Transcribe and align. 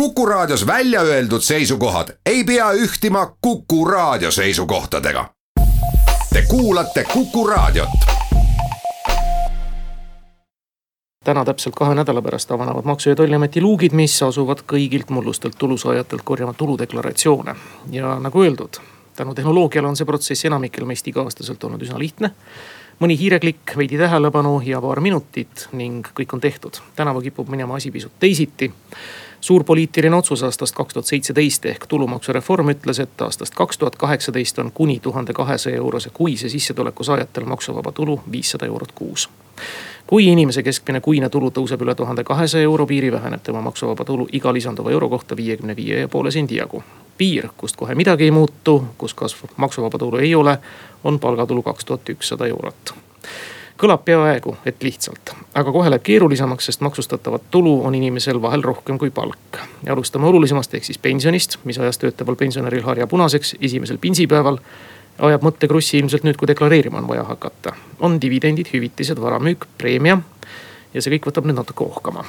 Kuku 0.00 0.26
Raadios 0.26 0.66
välja 0.66 1.00
öeldud 1.00 1.40
seisukohad 1.40 2.08
ei 2.26 2.44
pea 2.44 2.72
ühtima 2.72 3.36
Kuku 3.40 3.84
Raadio 3.84 4.30
seisukohtadega. 4.30 5.30
Te 6.32 6.42
kuulate 6.48 7.04
Kuku 7.12 7.46
Raadiot. 7.46 7.88
täna 11.24 11.44
täpselt 11.44 11.74
kahe 11.74 11.94
nädala 11.94 12.22
pärast 12.22 12.52
avanevad 12.52 12.84
Maksu- 12.84 13.08
ja 13.08 13.16
Tolliameti 13.16 13.60
luugid, 13.60 13.92
mis 13.92 14.22
asuvad 14.22 14.58
kõigilt 14.72 15.10
mullustelt 15.10 15.54
tulusaajatelt 15.58 16.22
korjama 16.24 16.52
tuludeklaratsioone. 16.52 17.54
ja 17.90 18.18
nagu 18.20 18.42
öeldud, 18.42 18.76
tänu 19.16 19.34
tehnoloogiale 19.34 19.88
on 19.88 19.96
see 19.96 20.06
protsess 20.06 20.44
enamikel 20.44 20.84
meist 20.84 21.08
iga-aastaselt 21.08 21.64
olnud 21.64 21.82
üsna 21.82 21.98
lihtne 21.98 22.30
mõni 23.00 23.18
hiireklikk, 23.18 23.76
veidi 23.76 23.98
tähelepanu 23.98 24.60
ja 24.64 24.80
paar 24.80 25.00
minutit 25.00 25.68
ning 25.72 26.06
kõik 26.20 26.32
on 26.32 26.40
tehtud. 26.40 26.76
tänavu 26.96 27.20
kipub 27.20 27.48
minema 27.48 27.74
asi 27.74 27.90
pisut 27.90 28.12
teisiti 28.20 28.72
suur 29.40 29.64
poliitiline 29.64 30.16
otsus 30.16 30.42
aastast 30.42 30.74
kaks 30.74 30.94
tuhat 30.94 31.06
seitseteist 31.06 31.66
ehk 31.66 31.86
tulumaksureform 31.86 32.70
ütles, 32.70 33.00
et 33.02 33.20
aastast 33.20 33.54
kaks 33.54 33.78
tuhat 33.78 33.96
kaheksateist 33.96 34.58
on 34.58 34.72
kuni 34.74 35.00
tuhande 35.00 35.32
kahesaja 35.32 35.76
eurose 35.76 36.10
kuise 36.10 36.48
sissetuleku 36.48 37.04
saajatel 37.04 37.44
maksuvaba 37.44 37.92
tulu 37.92 38.20
viissada 38.30 38.66
eurot 38.66 38.92
kuus. 38.92 39.28
kui 40.06 40.26
inimese 40.26 40.62
keskmine 40.62 41.00
kuine 41.00 41.28
tulu 41.28 41.50
tõuseb 41.50 41.82
üle 41.82 41.94
tuhande 41.94 42.24
kahesaja 42.24 42.62
euro 42.62 42.86
piiri, 42.86 43.12
väheneb 43.12 43.42
tema 43.42 43.60
maksuvaba 43.60 44.04
tulu 44.04 44.28
iga 44.32 44.52
lisanduva 44.52 44.90
euro 44.90 45.08
kohta 45.08 45.36
viiekümne 45.36 45.76
viie 45.76 46.00
ja 46.00 46.08
poole 46.08 46.30
sendi 46.30 46.56
jagu. 46.56 46.82
piir, 47.18 47.48
kust 47.56 47.76
kohe 47.76 47.94
midagi 47.94 48.24
ei 48.24 48.30
muutu, 48.30 48.84
kus 48.98 49.14
kasvu 49.14 49.48
maksuvaba 49.56 49.98
tulu 49.98 50.16
ei 50.16 50.34
ole, 50.34 50.58
on 51.04 51.18
palgatulu 51.18 51.62
kaks 51.62 51.84
tuhat 51.84 52.08
ükssada 52.08 52.46
eurot 52.46 52.94
kõlab 53.80 54.04
peaaegu, 54.04 54.56
et 54.66 54.82
lihtsalt, 54.82 55.32
aga 55.54 55.72
kohe 55.72 55.90
läheb 55.90 56.04
keerulisemaks, 56.06 56.68
sest 56.70 56.80
maksustatavat 56.84 57.50
tulu 57.50 57.78
on 57.84 57.94
inimesel 57.94 58.40
vahel 58.42 58.64
rohkem 58.64 58.98
kui 58.98 59.10
palk. 59.10 59.60
ja 59.84 59.92
alustame 59.92 60.26
olulisemast 60.26 60.74
ehk 60.74 60.84
siis 60.84 60.98
pensionist, 60.98 61.58
mis 61.64 61.78
ajas 61.78 61.98
töötaval 61.98 62.36
pensionäril 62.36 62.84
harja 62.84 63.06
punaseks 63.06 63.56
esimesel 63.60 63.98
pinsipäeval. 63.98 64.58
ajab 65.18 65.42
mõttekrussi 65.42 65.98
ilmselt 65.98 66.24
nüüd, 66.24 66.36
kui 66.36 66.48
deklareerima 66.48 66.98
on 66.98 67.08
vaja 67.08 67.24
hakata. 67.24 67.72
on 68.00 68.20
dividendid, 68.20 68.72
hüvitised, 68.72 69.20
varamüük, 69.20 69.66
preemia 69.78 70.18
ja 70.94 71.02
see 71.02 71.16
kõik 71.16 71.30
võtab 71.30 71.44
nüüd 71.44 71.56
natuke 71.56 71.84
ohkama 71.84 72.24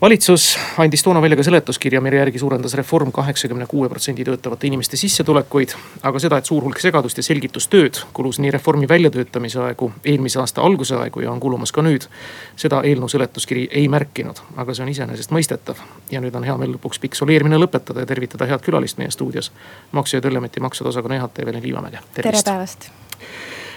valitsus 0.00 0.58
andis 0.78 1.02
toona 1.02 1.22
välja 1.22 1.36
ka 1.36 1.42
seletuskirja, 1.42 2.00
mille 2.00 2.16
järgi 2.16 2.38
suurendas 2.38 2.74
reform 2.74 3.12
kaheksakümne 3.12 3.66
kuue 3.66 3.88
protsendi 3.88 4.24
töötavate 4.24 4.66
inimeste 4.66 4.96
sissetulekuid. 4.96 5.68
aga 6.02 6.18
seda, 6.18 6.38
et 6.38 6.44
suur 6.44 6.64
hulk 6.64 6.80
segadust 6.80 7.16
ja 7.16 7.22
selgitustööd 7.22 8.02
kulus 8.12 8.38
nii 8.38 8.50
reformi 8.50 8.88
väljatöötamise 8.88 9.60
aegu, 9.60 9.92
eelmise 10.04 10.40
aasta 10.40 10.62
alguse 10.62 10.96
aegu 10.96 11.20
ja 11.20 11.32
on 11.32 11.40
kulumas 11.40 11.72
ka 11.72 11.82
nüüd. 11.82 12.08
seda 12.56 12.82
eelnõu 12.82 13.08
seletuskiri 13.08 13.68
ei 13.70 13.88
märkinud, 13.88 14.40
aga 14.56 14.74
see 14.74 14.84
on 14.84 14.92
iseenesestmõistetav. 14.92 15.76
ja 16.10 16.20
nüüd 16.20 16.34
on 16.34 16.44
hea 16.44 16.56
meel 16.56 16.76
lõpuks 16.76 17.00
pikk 17.00 17.14
soleerimine 17.14 17.56
lõpetada 17.56 18.04
ja 18.04 18.06
tervitada 18.06 18.46
head 18.46 18.60
külalist 18.60 18.98
meie 18.98 19.10
stuudios. 19.10 19.52
maksu- 19.92 20.16
ja 20.16 20.20
Tolliameti 20.20 20.60
maksude 20.60 20.88
osakonna 20.88 21.16
juhataja 21.16 21.42
Evelin 21.42 21.62
Liivamäge, 21.62 21.98
tervist. 22.14 22.44
tere 22.44 22.54
päevast 22.56 22.90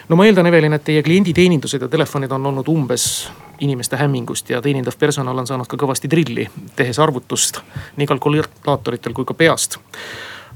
no 0.10 0.16
ma 0.16 0.26
eeldan, 0.26 0.48
Evelin, 0.50 0.74
et 0.74 0.84
teie 0.84 1.04
klienditeenindused 1.06 1.82
ja 1.82 1.88
telefonid 1.88 2.32
on 2.32 2.46
olnud 2.46 2.68
umbes 2.68 3.30
inimeste 3.60 3.98
hämmingust 3.98 4.50
ja 4.50 4.62
teenindav 4.62 4.98
personal 5.00 5.38
on 5.38 5.48
saanud 5.48 5.68
ka 5.70 5.78
kõvasti 5.78 6.10
trilli, 6.10 6.48
tehes 6.76 7.00
arvutust 7.00 7.62
nii 7.98 8.08
kalkulaatoritel 8.10 9.14
kui 9.14 9.28
ka 9.28 9.34
peast. 9.34 9.78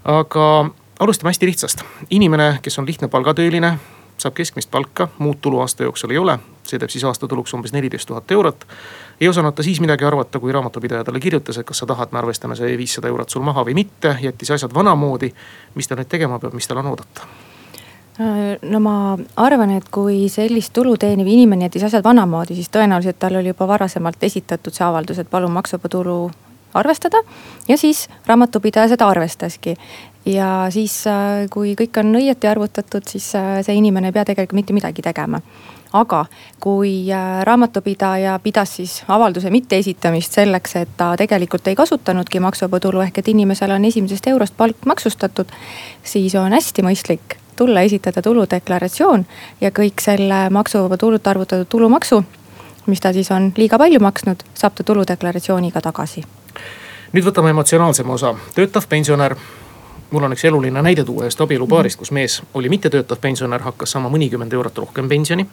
aga 0.04 0.70
alustame 1.00 1.30
hästi 1.30 1.46
lihtsast, 1.46 1.84
inimene, 2.10 2.60
kes 2.62 2.80
on 2.80 2.88
lihtne 2.88 3.08
palgatööline, 3.08 3.78
saab 4.18 4.34
keskmist 4.34 4.72
palka, 4.72 5.08
muud 5.18 5.38
tulu 5.42 5.60
aasta 5.62 5.84
jooksul 5.84 6.12
ei 6.12 6.18
ole, 6.18 6.38
see 6.64 6.80
teeb 6.80 6.90
siis 6.90 7.04
aastatuluks 7.04 7.54
umbes 7.54 7.74
neliteist 7.74 8.08
tuhat 8.08 8.32
eurot. 8.32 8.68
ei 9.22 9.28
osanud 9.28 9.54
ta 9.54 9.64
siis 9.64 9.82
midagi 9.82 10.06
arvata, 10.06 10.40
kui 10.40 10.52
raamatupidaja 10.52 11.04
talle 11.04 11.20
kirjutas, 11.20 11.58
et 11.58 11.68
kas 11.68 11.78
sa 11.78 11.86
tahad, 11.86 12.12
me 12.12 12.20
arvestame 12.20 12.56
see 12.56 12.78
viissada 12.78 13.08
eurot 13.08 13.30
sul 13.30 13.46
maha 13.46 13.66
või 13.66 13.74
mitte, 13.74 14.18
jättis 14.22 14.52
asjad 14.52 14.74
vanamoodi. 14.74 15.34
mis 15.76 15.88
ta 15.88 15.96
nüüd 15.96 16.10
tegema 16.10 16.40
peab, 16.40 16.54
mis 16.54 16.68
tal 16.68 16.82
on 16.82 16.96
oodata? 16.96 17.53
Äh, 18.20 18.60
no 18.62 18.80
ma 18.80 19.18
arvan, 19.42 19.72
et 19.74 19.88
kui 19.90 20.28
sellist 20.30 20.70
tulu 20.74 20.94
teeniv 21.02 21.26
inimene 21.26 21.66
jättis 21.66 21.88
asjad 21.88 22.04
vanamoodi, 22.06 22.54
siis 22.54 22.70
tõenäoliselt 22.70 23.18
tal 23.18 23.40
oli 23.40 23.50
juba 23.50 23.66
varasemalt 23.72 24.22
esitatud 24.22 24.76
see 24.76 24.86
avaldus, 24.86 25.18
et 25.18 25.32
palun 25.32 25.52
maksuvaba 25.56 25.90
tulu 25.90 26.18
arvestada. 26.78 27.18
ja 27.68 27.78
siis 27.78 28.06
raamatupidaja 28.28 28.94
seda 28.94 29.08
arvestaski. 29.10 29.74
ja 30.26 30.68
siis, 30.70 31.08
äh, 31.08 31.50
kui 31.50 31.74
kõik 31.74 31.98
on 32.00 32.14
õieti 32.22 32.48
arvutatud, 32.48 33.02
siis 33.10 33.34
äh, 33.36 33.66
see 33.66 33.82
inimene 33.82 34.14
ei 34.14 34.14
pea 34.14 34.26
tegelikult 34.30 34.62
mitte 34.62 34.78
midagi 34.78 35.02
tegema 35.02 35.42
aga 35.94 36.26
kui 36.60 37.08
raamatupidaja 37.44 38.40
pidas 38.44 38.76
siis 38.76 39.04
avalduse 39.08 39.50
mitteesitamist 39.50 40.38
selleks, 40.38 40.76
et 40.76 40.98
ta 40.98 41.16
tegelikult 41.18 41.68
ei 41.68 41.76
kasutanudki 41.76 42.40
maksuvaba 42.40 42.80
tulu 42.80 43.02
ehk 43.02 43.18
et 43.18 43.28
inimesel 43.28 43.74
on 43.74 43.86
esimesest 43.86 44.28
eurost 44.28 44.58
palk 44.58 44.86
maksustatud, 44.86 45.50
siis 46.04 46.36
on 46.36 46.54
hästi 46.54 46.86
mõistlik 46.86 47.43
tulla, 47.56 47.82
esitada 47.82 48.22
tuludeklaratsioon 48.22 49.26
ja 49.62 49.72
kõik 49.72 50.02
selle 50.02 50.50
maksuvaba 50.50 50.98
tulult 50.98 51.28
arvutatud 51.28 51.68
tulumaksu, 51.70 52.24
mis 52.86 53.02
ta 53.02 53.14
siis 53.14 53.32
on 53.32 53.52
liiga 53.58 53.78
palju 53.78 54.00
maksnud, 54.00 54.44
saab 54.54 54.76
ta 54.76 54.84
tuludeklaratsiooniga 54.84 55.82
tagasi. 55.82 56.24
nüüd 57.14 57.26
võtame 57.26 57.54
emotsionaalsema 57.54 58.14
osa, 58.14 58.36
töötav 58.56 58.88
pensionär 58.90 59.36
mul 60.14 60.24
on 60.24 60.36
üks 60.36 60.46
eluline 60.46 60.82
näide 60.86 61.04
tuua 61.06 61.26
ühest 61.26 61.42
abielupaarist, 61.42 61.98
kus 61.98 62.12
mees 62.14 62.38
oli 62.54 62.70
mittetöötav 62.70 63.18
pensionär, 63.22 63.64
hakkas 63.66 63.96
saama 63.96 64.12
mõnikümmend 64.14 64.54
eurot 64.54 64.78
rohkem 64.78 65.10
pensioni. 65.10 65.48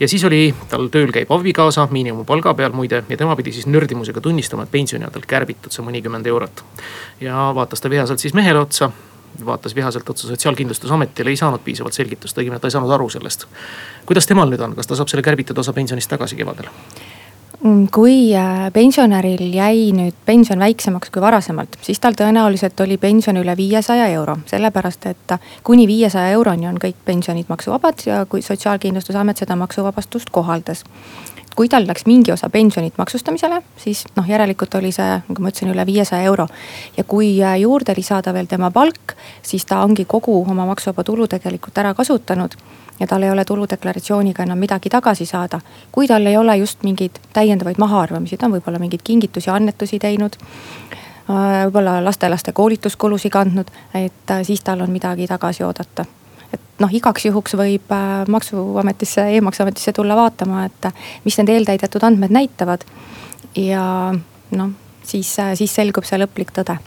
ja 0.00 0.08
siis 0.08 0.24
oli 0.24 0.54
tal 0.68 0.88
tööl 0.92 1.12
käiv 1.12 1.32
abikaasa 1.32 1.88
miinimumpalga 1.90 2.54
peal 2.54 2.76
muide 2.76 3.02
ja 3.08 3.16
tema 3.16 3.36
pidi 3.36 3.52
siis 3.56 3.66
nördimusega 3.66 4.20
tunnistama, 4.20 4.62
et 4.62 4.70
pensioni 4.70 5.08
on 5.08 5.12
talt 5.12 5.26
kärbitud 5.26 5.72
see 5.72 5.84
mõnikümmend 5.84 6.26
eurot. 6.26 6.64
ja 7.20 7.52
vaatas 7.54 7.80
ta 7.80 7.90
vihaselt 7.90 8.20
siis 8.20 8.34
mehele 8.34 8.58
otsa 8.58 8.90
vaatas 9.46 9.74
vihaselt 9.74 10.08
otsa 10.10 10.28
sotsiaalkindlustusametile, 10.28 11.30
ei 11.30 11.36
saanud 11.36 11.60
piisavalt 11.64 11.94
selgitust, 11.94 12.38
õigemini 12.38 12.60
ta 12.60 12.70
ei 12.70 12.76
saanud 12.76 12.90
aru 12.90 13.08
sellest. 13.12 13.46
kuidas 14.06 14.26
temal 14.26 14.50
nüüd 14.50 14.62
on, 14.62 14.74
kas 14.76 14.86
ta 14.86 14.96
saab 14.96 15.12
selle 15.12 15.22
kärbitud 15.26 15.58
osa 15.58 15.72
pensionist 15.76 16.10
tagasi 16.10 16.36
kevadel? 16.36 16.70
Mm, 17.64 17.86
kui 17.92 18.34
äh, 18.36 18.66
pensionäril 18.72 19.54
jäi 19.54 19.88
nüüd 19.96 20.16
pension 20.28 20.60
väiksemaks 20.60 21.10
kui 21.10 21.22
varasemalt, 21.24 21.78
siis 21.82 22.00
tal 22.00 22.14
tõenäoliselt 22.18 22.80
oli 22.84 22.98
pension 23.00 23.36
üle 23.40 23.56
viiesaja 23.56 24.06
euro. 24.12 24.36
sellepärast, 24.46 25.06
et 25.06 25.36
kuni 25.64 25.86
viiesaja 25.88 26.36
euroni 26.36 26.68
on 26.68 26.76
kõik 26.82 27.00
pensionid 27.04 27.48
maksuvabad 27.48 28.04
ja 28.06 28.26
kui 28.26 28.42
sotsiaalkindlustusamet 28.42 29.40
seda 29.40 29.56
maksuvabastust 29.56 30.30
kohaldas 30.30 30.84
kui 31.56 31.68
tal 31.72 31.86
läks 31.88 32.04
mingi 32.06 32.32
osa 32.32 32.50
pensionit 32.52 32.98
maksustamisele, 32.98 33.62
siis 33.80 34.04
noh, 34.16 34.28
järelikult 34.28 34.74
oli 34.76 34.92
see, 34.92 35.20
nagu 35.28 35.42
ma 35.42 35.52
ütlesin, 35.52 35.72
üle 35.72 35.86
viiesaja 35.88 36.28
euro. 36.28 36.46
ja 36.96 37.04
kui 37.04 37.30
äh, 37.42 37.56
juurde 37.60 37.94
lisada 37.96 38.34
veel 38.34 38.46
tema 38.46 38.70
palk, 38.70 39.16
siis 39.42 39.64
ta 39.64 39.80
ongi 39.84 40.04
kogu 40.04 40.42
oma 40.42 40.66
maksuvaba 40.66 41.04
tulu 41.04 41.28
tegelikult 41.28 41.78
ära 41.78 41.94
kasutanud. 41.94 42.56
ja 43.00 43.06
tal 43.06 43.22
ei 43.22 43.30
ole 43.30 43.44
tuludeklaratsiooniga 43.44 44.42
enam 44.42 44.58
midagi 44.58 44.90
tagasi 44.92 45.26
saada. 45.26 45.60
kui 45.92 46.06
tal 46.06 46.26
ei 46.26 46.36
ole 46.36 46.56
just 46.56 46.82
mingeid 46.82 47.18
täiendavaid 47.32 47.78
mahaarvamisi, 47.78 48.36
ta 48.36 48.46
on 48.46 48.58
võib-olla 48.58 48.78
mingeid 48.78 49.02
kingitusi, 49.04 49.50
annetusi 49.50 49.98
teinud 49.98 50.36
äh, 50.36 51.64
võib-olla 51.64 52.04
lastelaste 52.04 52.52
koolituskulusid 52.52 53.32
kandnud, 53.32 53.72
et 53.94 54.30
äh, 54.30 54.44
siis 54.44 54.60
tal 54.60 54.80
on 54.80 54.90
midagi 54.90 55.26
tagasi 55.26 55.64
oodata 55.64 56.04
et 56.52 56.82
noh, 56.82 56.92
igaks 56.92 57.26
juhuks 57.28 57.56
võib 57.58 57.92
äh, 57.94 58.24
maksuametisse 58.28 59.28
e, 59.30 59.38
e-maksuametisse 59.38 59.94
tulla 59.96 60.16
vaatama, 60.18 60.66
et 60.70 60.90
äh, 60.90 61.06
mis 61.24 61.38
need 61.40 61.54
eeltäidetud 61.54 62.04
andmed 62.06 62.34
näitavad. 62.34 62.84
ja 63.56 64.12
noh, 64.50 64.70
siis, 65.04 65.38
äh, 65.38 65.54
siis 65.58 65.74
selgub 65.74 66.04
see 66.04 66.20
lõplik 66.20 66.52
tõde 66.56 66.78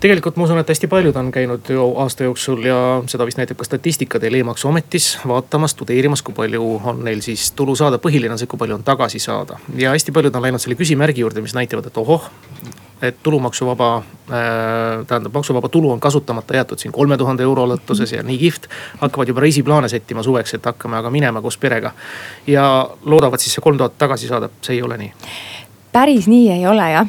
tegelikult 0.00 0.38
ma 0.40 0.46
usun, 0.46 0.58
et 0.62 0.70
hästi 0.72 0.88
paljud 0.88 1.16
on 1.20 1.28
käinud 1.32 1.68
ju 1.68 1.84
aasta 2.00 2.24
jooksul 2.24 2.64
ja 2.64 2.76
seda 3.10 3.26
vist 3.28 3.36
näitab 3.40 3.58
ka 3.60 3.68
statistika 3.68 4.20
teil 4.20 4.38
e-maksuametis 4.38 5.10
vaatamas, 5.28 5.74
tudeerimas, 5.76 6.22
kui 6.24 6.34
palju 6.36 6.70
on 6.80 7.02
neil 7.04 7.20
siis 7.24 7.50
tulu 7.52 7.76
saada. 7.76 8.00
põhiline 8.00 8.32
on 8.32 8.40
see, 8.40 8.48
kui 8.48 8.60
palju 8.60 8.78
on 8.78 8.86
tagasi 8.86 9.20
saada 9.20 9.60
ja 9.76 9.92
hästi 9.92 10.12
paljud 10.16 10.36
on 10.36 10.46
läinud 10.48 10.62
selle 10.62 10.78
küsimärgi 10.80 11.20
juurde, 11.20 11.44
mis 11.44 11.54
näitavad, 11.54 11.90
et 11.90 12.00
ohoh, 12.00 12.30
et 13.02 13.22
tulumaksuvaba 13.22 13.96
äh,, 13.96 15.06
tähendab 15.06 15.34
maksuvaba 15.34 15.68
tulu 15.68 15.92
on 15.92 16.00
kasutamata 16.00 16.56
jäetud 16.56 16.78
siin 16.78 16.92
kolme 16.92 17.16
tuhande 17.18 17.42
euro 17.42 17.64
ulatuses 17.64 18.12
ja 18.12 18.22
nii 18.22 18.38
kihvt. 18.38 18.66
hakkavad 18.98 19.28
juba 19.28 19.40
reisiplaane 19.40 19.88
sättima 19.88 20.22
suveks, 20.22 20.54
et 20.54 20.64
hakkame 20.64 20.96
aga 20.96 21.10
minema 21.10 21.42
koos 21.42 21.58
perega. 21.58 21.92
ja 22.46 22.90
loodavad 23.04 23.38
siis 23.38 23.54
see 23.54 23.62
kolm 23.62 23.78
tuhat 23.78 23.98
tagasi 23.98 24.28
saada, 24.28 24.48
see 24.62 24.76
ei 24.76 24.82
ole 24.82 24.98
nii 24.98 25.12
päris 25.92 26.28
nii 26.28 26.50
ei 26.50 26.66
ole 26.66 26.90
jah, 26.90 27.06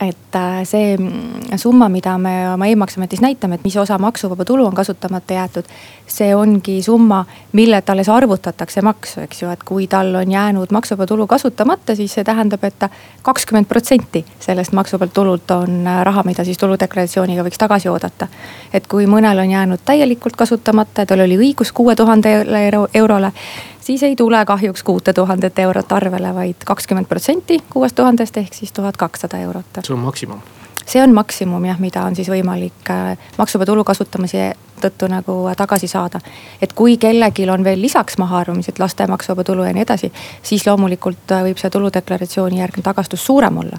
et 0.00 0.36
äh, 0.36 0.60
see 0.68 0.96
mm, 0.96 1.56
summa, 1.56 1.88
mida 1.88 2.16
me 2.18 2.34
oma 2.52 2.66
e-maksuametis 2.70 3.22
näitame, 3.24 3.58
et 3.58 3.64
mis 3.64 3.76
osa 3.76 3.98
maksuvaba 3.98 4.44
tulu 4.44 4.66
on 4.66 4.74
kasutamata 4.74 5.34
jäetud. 5.34 5.64
See 6.08 6.34
ongi 6.36 6.78
summa, 6.82 7.24
millelt 7.52 7.90
alles 7.90 8.08
arvutatakse 8.08 8.82
maksu, 8.82 9.20
eks 9.20 9.42
ju, 9.42 9.50
et 9.52 9.62
kui 9.64 9.86
tal 9.86 10.14
on 10.14 10.30
jäänud 10.30 10.72
maksuvaba 10.72 11.06
tulu 11.06 11.26
kasutamata, 11.26 11.94
siis 11.96 12.14
see 12.14 12.24
tähendab, 12.24 12.64
et 12.64 12.88
kakskümmend 13.22 13.68
protsenti 13.68 14.24
sellest 14.40 14.72
maksuvabalt 14.72 15.14
tulult 15.14 15.50
on 15.50 15.86
äh, 15.86 16.02
raha, 16.04 16.22
mida 16.26 16.44
siis 16.44 16.58
tuludeklaratsiooniga 16.58 17.44
võiks 17.46 17.60
tagasi 17.60 17.88
oodata. 17.88 18.28
et 18.72 18.86
kui 18.86 19.06
mõnel 19.06 19.38
on 19.38 19.50
jäänud 19.50 19.80
täielikult 19.84 20.36
kasutamata 20.36 21.02
ja 21.02 21.06
tal 21.06 21.20
oli 21.24 21.38
õigus 21.38 21.72
kuue 21.72 21.96
tuhandele 21.96 22.70
eurole 22.94 23.32
siis 23.80 24.02
ei 24.02 24.16
tule 24.16 24.44
kahjuks 24.44 24.82
kuute 24.82 25.12
tuhandet 25.12 25.58
eurot 25.58 25.92
arvele 25.92 26.34
vaid, 26.34 26.34
vaid 26.34 26.64
kakskümmend 26.64 27.08
protsenti 27.08 27.58
kuuest 27.70 27.96
tuhandest 27.96 28.36
ehk 28.36 28.54
siis 28.54 28.72
tuhat 28.72 28.96
kakssada 28.96 29.38
eurot. 29.38 29.80
see 29.84 29.94
on 29.94 30.00
maksimum 30.04 30.40
see 30.86 31.02
on 31.02 31.14
maksimum 31.14 31.64
jah, 31.64 31.80
mida 31.80 32.04
on 32.04 32.16
siis 32.16 32.28
võimalik 32.28 32.92
maksuvaba 33.38 33.66
tulu 33.66 33.84
kasutamise 33.84 34.52
tõttu 34.78 35.08
nagu 35.08 35.38
tagasi 35.56 35.88
saada. 35.88 36.20
et 36.62 36.72
kui 36.72 36.96
kellelgi 36.96 37.50
on 37.50 37.64
veel 37.64 37.82
lisaks 37.82 38.18
mahaarvamised, 38.18 38.78
laste 38.78 39.06
maksuvaba 39.06 39.44
tulu 39.44 39.64
ja 39.64 39.72
nii 39.72 39.82
edasi, 39.82 40.12
siis 40.42 40.66
loomulikult 40.66 41.34
võib 41.42 41.58
see 41.58 41.70
tuludeklaratsiooni 41.70 42.60
järgne 42.60 42.82
tagastus 42.82 43.26
suurem 43.26 43.58
olla. 43.58 43.78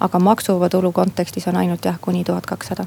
aga 0.00 0.18
maksuvaba 0.18 0.68
tulu 0.68 0.92
kontekstis 0.92 1.48
on 1.48 1.56
ainult 1.56 1.84
jah, 1.84 1.98
kuni 2.00 2.24
tuhat 2.24 2.46
kakssada 2.46 2.86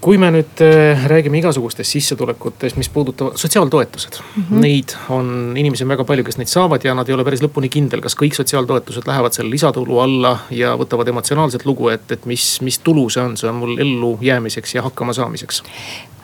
kui 0.00 0.18
me 0.20 0.30
nüüd 0.30 0.60
äh, 0.62 1.06
räägime 1.10 1.40
igasugustest 1.40 1.90
sissetulekutest, 1.90 2.78
mis 2.78 2.88
puudutavad 2.92 3.36
sotsiaaltoetused 3.36 4.20
mm. 4.20 4.42
-hmm. 4.42 4.60
Neid 4.62 4.94
on, 5.08 5.54
inimesi 5.56 5.84
on 5.84 5.88
väga 5.94 6.04
palju, 6.04 6.24
kes 6.24 6.38
neid 6.38 6.48
saavad 6.48 6.84
ja 6.84 6.94
nad 6.94 7.08
ei 7.08 7.14
ole 7.14 7.24
päris 7.24 7.42
lõpuni 7.42 7.68
kindel, 7.68 8.00
kas 8.00 8.16
kõik 8.16 8.34
sotsiaaltoetused 8.38 9.06
lähevad 9.06 9.32
selle 9.32 9.50
lisatulu 9.50 9.98
alla 9.98 10.38
ja 10.50 10.76
võtavad 10.76 11.08
emotsionaalset 11.08 11.66
lugu, 11.66 11.88
et, 11.88 12.12
et 12.12 12.26
mis, 12.26 12.60
mis 12.60 12.78
tulu 12.78 13.08
see 13.10 13.24
on, 13.24 13.36
see 13.36 13.50
on 13.50 13.54
mul 13.54 13.78
ellujäämiseks 13.78 14.74
ja 14.74 14.82
hakkamasaamiseks 14.82 15.62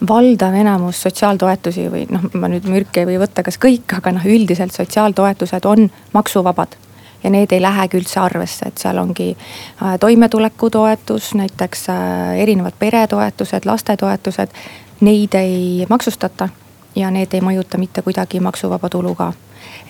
valdav 0.09 0.55
enamus 0.55 1.03
sotsiaaltoetusi 1.03 1.89
või 1.91 2.07
noh, 2.11 2.27
ma 2.35 2.49
nüüd 2.51 2.67
mürki 2.69 3.01
ei 3.01 3.07
või 3.09 3.19
võtta, 3.23 3.43
kas 3.47 3.59
kõik, 3.63 3.97
aga 3.97 4.13
noh, 4.13 4.27
üldiselt 4.27 4.75
sotsiaaltoetused 4.75 5.65
on 5.71 5.91
maksuvabad 6.13 6.77
ja 7.25 7.31
need 7.31 7.53
ei 7.53 7.63
lähegi 7.63 7.99
üldse 7.99 8.21
arvesse, 8.21 8.69
et 8.69 8.79
seal 8.79 8.99
ongi 8.99 9.31
äh, 9.37 9.99
toimetulekutoetus, 10.01 11.35
näiteks 11.35 11.89
äh, 11.89 12.37
erinevad 12.43 12.77
peretoetused, 12.79 13.65
lastetoetused. 13.65 14.53
Neid 15.01 15.35
ei 15.35 15.87
maksustata 15.89 16.49
ja 16.97 17.11
need 17.11 17.35
ei 17.35 17.41
mõjuta 17.41 17.79
mitte 17.79 18.03
kuidagi 18.03 18.41
maksuvaba 18.41 18.89
tulu 18.89 19.15
ka 19.15 19.33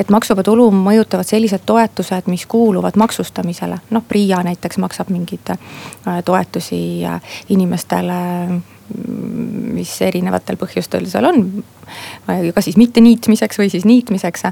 et 0.00 0.10
maksuvaba 0.10 0.42
tulu 0.46 0.70
mõjutavad 0.74 1.28
sellised 1.28 1.64
toetused, 1.66 2.28
mis 2.30 2.46
kuuluvad 2.46 2.98
maksustamisele, 3.00 3.78
noh 3.90 4.06
PRIA 4.08 4.42
näiteks 4.46 4.78
maksab 4.82 5.10
mingeid 5.14 5.54
äh, 5.54 6.22
toetusi 6.24 6.80
inimestele 7.48 8.20
mis 9.74 9.92
erinevatel 10.04 10.58
põhjustel 10.60 11.06
seal 11.08 11.24
on. 11.28 11.40
kas 12.26 12.66
siis 12.68 12.76
mitte 12.76 13.00
niitmiseks 13.00 13.58
või 13.58 13.70
siis 13.72 13.86
niitmiseks. 13.88 14.44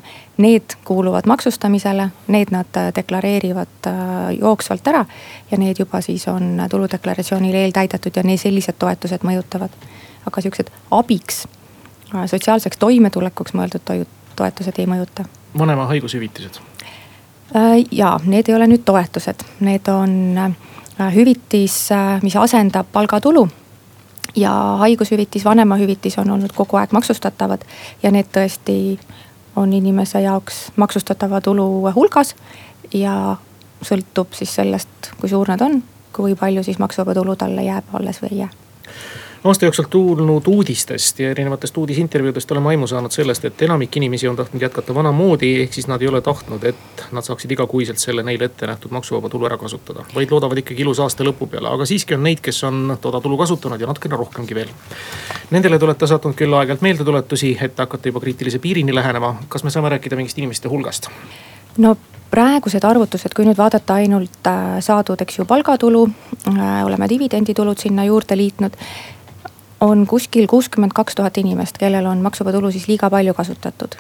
Need 0.43 0.77
kuuluvad 0.89 1.29
maksustamisele, 1.29 2.09
need 2.33 2.53
nad 2.55 2.81
deklareerivad 2.97 3.89
äh, 3.91 3.97
jooksvalt 4.41 4.89
ära. 4.89 5.05
ja 5.51 5.59
need 5.59 5.79
juba 5.79 6.01
siis 6.01 6.29
on 6.29 6.63
tuludeklaratsioonil 6.71 7.55
eeltäidetud 7.55 8.17
ja 8.17 8.39
sellised 8.39 8.79
toetused 8.79 9.23
mõjutavad. 9.23 9.71
aga 10.27 10.41
sihukesed 10.41 10.71
abiks, 10.91 11.47
äh, 12.15 12.27
sotsiaalseks 12.27 12.79
toimetulekuks 12.79 13.55
mõeldud 13.55 13.85
toetused 14.37 14.79
ei 14.79 14.87
mõjuta. 14.87 15.25
vanema 15.59 15.87
haigushüvitised? 15.87 16.61
Äh, 17.57 17.85
ja 17.91 18.19
need 18.25 18.49
ei 18.49 18.55
ole 18.55 18.67
nüüd 18.67 18.85
toetused, 18.85 19.45
need 19.61 19.89
on 19.89 20.55
hüvitis, 21.15 21.89
mis 22.23 22.37
asendab 22.37 22.87
palgatulu 22.93 23.49
ja 24.37 24.53
haigushüvitis, 24.79 25.45
vanemahüvitis 25.45 26.19
on 26.19 26.31
olnud 26.31 26.53
kogu 26.55 26.77
aeg 26.77 26.93
maksustatavad 26.93 27.65
ja 28.03 28.11
need 28.11 28.29
tõesti 28.33 28.99
on 29.57 29.73
inimese 29.73 30.21
jaoks 30.21 30.71
maksustatava 30.77 31.41
tulu 31.41 31.93
hulgas. 31.95 32.35
ja 32.95 33.37
sõltub 33.83 34.35
siis 34.37 34.55
sellest, 34.55 35.13
kui 35.21 35.29
suur 35.29 35.49
nad 35.49 35.61
on, 35.61 35.83
kui 36.13 36.35
palju 36.35 36.63
siis 36.63 36.79
maksuvaba 36.79 37.15
tulu 37.15 37.37
talle 37.37 37.65
jääb 37.65 37.85
alles 37.93 38.23
või 38.23 38.33
ei 38.33 38.39
jää 38.45 38.51
aasta 39.45 39.65
jooksul 39.65 39.85
tulnud 39.91 40.43
uudistest 40.47 41.19
ja 41.19 41.31
erinevatest 41.31 41.77
uudisintervjuudest 41.77 42.51
oleme 42.53 42.69
aimu 42.69 42.87
saanud 42.87 43.11
sellest, 43.11 43.45
et 43.45 43.63
enamik 43.63 43.97
inimesi 43.97 44.29
on 44.29 44.37
tahtnud 44.37 44.63
jätkata 44.63 44.95
vanamoodi. 44.95 45.63
ehk 45.63 45.73
siis 45.73 45.87
nad 45.87 46.03
ei 46.03 46.09
ole 46.09 46.21
tahtnud, 46.21 46.65
et 46.65 47.05
nad 47.13 47.23
saaksid 47.23 47.51
igakuiselt 47.51 47.99
selle 47.99 48.23
neile 48.23 48.45
ette 48.45 48.67
nähtud 48.67 48.91
maksuvaba 48.91 49.29
tulu 49.29 49.47
ära 49.47 49.59
kasutada. 49.59 50.05
vaid 50.15 50.31
loodavad 50.31 50.59
ikkagi 50.59 50.83
ilusa 50.83 51.03
aasta 51.03 51.25
lõpu 51.25 51.47
peale, 51.51 51.69
aga 51.69 51.87
siiski 51.87 52.15
on 52.15 52.23
neid, 52.23 52.41
kes 52.41 52.65
on 52.65 52.99
toda 53.01 53.21
tulu 53.21 53.37
kasutanud 53.37 53.81
ja 53.81 53.87
natukene 53.87 54.17
rohkemgi 54.17 54.55
veel. 54.55 54.69
Nendele 55.51 55.79
te 55.79 55.85
olete 55.85 56.07
saatnud 56.07 56.35
küll 56.39 56.55
aeg-ajalt 56.55 56.83
meeldetuletusi, 56.83 57.57
et 57.61 57.79
hakata 57.79 58.09
juba 58.09 58.21
kriitilise 58.21 58.59
piirini 58.59 58.95
lähenema. 58.95 59.35
kas 59.49 59.65
me 59.65 59.71
saame 59.71 59.89
rääkida 59.89 60.17
mingist 60.17 60.39
inimeste 60.39 60.69
hulgast? 60.69 61.11
no 61.79 61.97
praegused 62.31 62.85
arvutused, 62.85 63.35
kui 63.35 63.45
nüüd 63.45 63.59
vaadata 63.59 63.95
ainult 63.95 64.47
äh, 64.47 64.79
saadud, 64.81 65.21
eks 65.21 65.39
ju, 65.39 65.45
palgatulu, 65.45 66.07
äh, 66.47 66.85
oleme 66.87 67.09
dividenditulud 67.09 67.79
sinna 67.79 68.05
juurde 68.05 68.37
liitnud 68.37 68.79
on 69.83 70.07
kuskil 70.07 70.47
kuuskümmend 70.47 70.95
kaks 70.95 71.19
tuhat 71.19 71.39
inimest, 71.39 71.79
kellel 71.79 72.07
on 72.07 72.23
maksuvaba 72.23 72.55
tulu 72.57 72.71
siis 72.71 72.89
liiga 72.89 73.11
palju 73.11 73.35
kasutatud. 73.35 73.99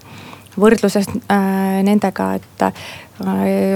võrdluses 0.52 1.06
äh, 1.32 1.78
nendega, 1.80 2.26
et 2.36 2.62
äh, 2.66 2.72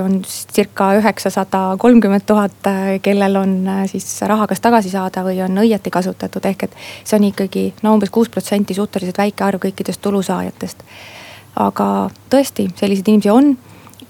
on 0.04 0.18
circa 0.28 0.90
üheksasada 0.98 1.60
kolmkümmend 1.80 2.26
tuhat, 2.28 2.58
äh, 2.68 2.98
kellel 3.02 3.36
on 3.40 3.54
äh, 3.68 3.86
siis 3.88 4.04
raha 4.28 4.46
kas 4.46 4.60
tagasi 4.60 4.92
saada 4.92 5.24
või 5.24 5.40
on 5.44 5.56
õieti 5.62 5.90
kasutatud, 5.90 6.44
ehk 6.44 6.66
et 6.68 6.76
see 7.02 7.16
on 7.16 7.24
ikkagi 7.30 7.70
no 7.82 7.94
umbes 7.96 8.12
kuus 8.12 8.28
protsenti 8.28 8.76
suhteliselt 8.76 9.18
väike 9.18 9.44
arv 9.44 9.62
kõikidest 9.64 10.02
tulusaajatest. 10.04 10.84
aga 11.56 12.10
tõesti, 12.30 12.68
selliseid 12.76 13.08
inimesi 13.08 13.32
on 13.32 13.56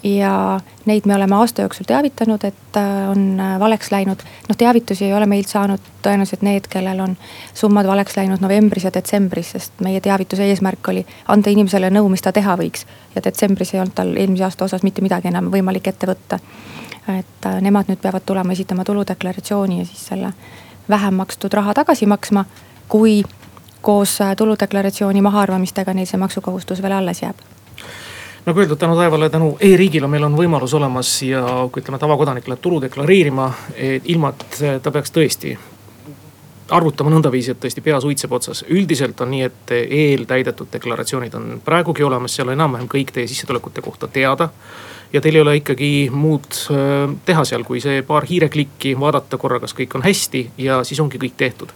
ja 0.03 0.61
neid 0.85 1.07
me 1.07 1.15
oleme 1.15 1.35
aasta 1.37 1.63
jooksul 1.63 1.85
teavitanud, 1.87 2.45
et 2.45 2.77
äh, 2.77 3.11
on 3.11 3.41
äh, 3.41 3.59
valeks 3.61 3.91
läinud. 3.91 4.23
noh, 4.49 4.57
teavitusi 4.57 5.05
ei 5.05 5.15
ole 5.15 5.27
meilt 5.27 5.49
saanud 5.49 5.81
tõenäoliselt 6.03 6.43
need, 6.43 6.69
kellel 6.71 7.01
on 7.01 7.17
summad 7.55 7.87
valeks 7.87 8.17
läinud 8.17 8.41
novembris 8.41 8.85
ja 8.85 8.93
detsembris, 8.95 9.51
sest 9.57 9.81
meie 9.85 10.01
teavituse 10.01 10.45
eesmärk 10.45 10.89
oli 10.89 11.07
anda 11.29 11.51
inimesele 11.51 11.91
nõu, 11.91 12.09
mis 12.13 12.23
ta 12.23 12.33
teha 12.33 12.57
võiks. 12.57 12.87
ja 13.15 13.25
detsembris 13.25 13.75
ei 13.75 13.81
olnud 13.81 13.95
tal 13.95 14.15
eelmise 14.17 14.45
aasta 14.45 14.65
osas 14.65 14.83
mitte 14.83 15.03
midagi 15.03 15.29
enam 15.29 15.51
võimalik 15.53 15.89
ette 15.89 16.07
võtta. 16.07 16.39
et 17.19 17.47
äh, 17.47 17.61
nemad 17.61 17.89
nüüd 17.89 18.03
peavad 18.03 18.23
tulema 18.27 18.53
esitama 18.53 18.85
tuludeklaratsiooni 18.85 19.79
ja 19.79 19.85
siis 19.85 20.07
selle 20.13 20.33
vähem 20.89 21.15
makstud 21.15 21.55
raha 21.55 21.75
tagasi 21.75 22.07
maksma, 22.07 22.45
kui 22.89 23.23
koos 23.81 24.19
tuludeklaratsiooni 24.37 25.23
mahaarvamistega 25.23 25.95
neil 25.95 26.07
see 26.07 26.19
maksukohustus 26.19 26.83
veel 26.83 26.93
alles 26.93 27.23
jääb 27.23 27.56
nagu 28.47 28.61
öeldud, 28.61 28.79
tänu 28.79 28.97
taevale, 28.97 29.31
tänu 29.31 29.57
e-riigile 29.61 30.07
meil 30.11 30.25
on 30.29 30.37
võimalus 30.39 30.75
olemas 30.79 31.11
ja 31.27 31.43
kui 31.73 31.83
ütleme, 31.83 31.99
tavakodanik 31.99 32.47
läheb 32.47 32.63
tulu 32.63 32.79
deklareerima, 32.85 33.49
ilma 34.05 34.31
et 34.31 34.61
ta 34.83 34.93
peaks 34.95 35.11
tõesti 35.15 35.57
arvutama 36.71 37.11
nõndaviisi, 37.11 37.53
et 37.55 37.61
tõesti 37.63 37.83
pea 37.83 37.99
suitseb 38.03 38.33
otsas. 38.33 38.65
üldiselt 38.71 39.21
on 39.21 39.31
nii, 39.31 39.43
et 39.43 39.75
eeltäidetud 39.75 40.71
deklaratsioonid 40.73 41.35
on 41.35 41.61
praegugi 41.65 42.07
olemas, 42.07 42.35
seal 42.35 42.49
on 42.49 42.59
enam-vähem 42.59 42.89
kõik 42.91 43.11
teie 43.15 43.27
sissetulekute 43.27 43.83
kohta 43.83 44.09
teada. 44.09 44.49
ja 45.13 45.21
teil 45.21 45.35
ei 45.35 45.41
ole 45.41 45.57
ikkagi 45.57 46.11
muud 46.13 46.47
teha 47.25 47.45
seal, 47.45 47.65
kui 47.65 47.81
see 47.81 48.03
paar 48.03 48.25
hiireklikki, 48.27 48.99
vaadata 49.01 49.39
korra, 49.39 49.61
kas 49.61 49.75
kõik 49.75 49.95
on 49.95 50.03
hästi 50.03 50.51
ja 50.59 50.85
siis 50.85 51.01
ongi 51.01 51.19
kõik 51.19 51.35
tehtud 51.37 51.75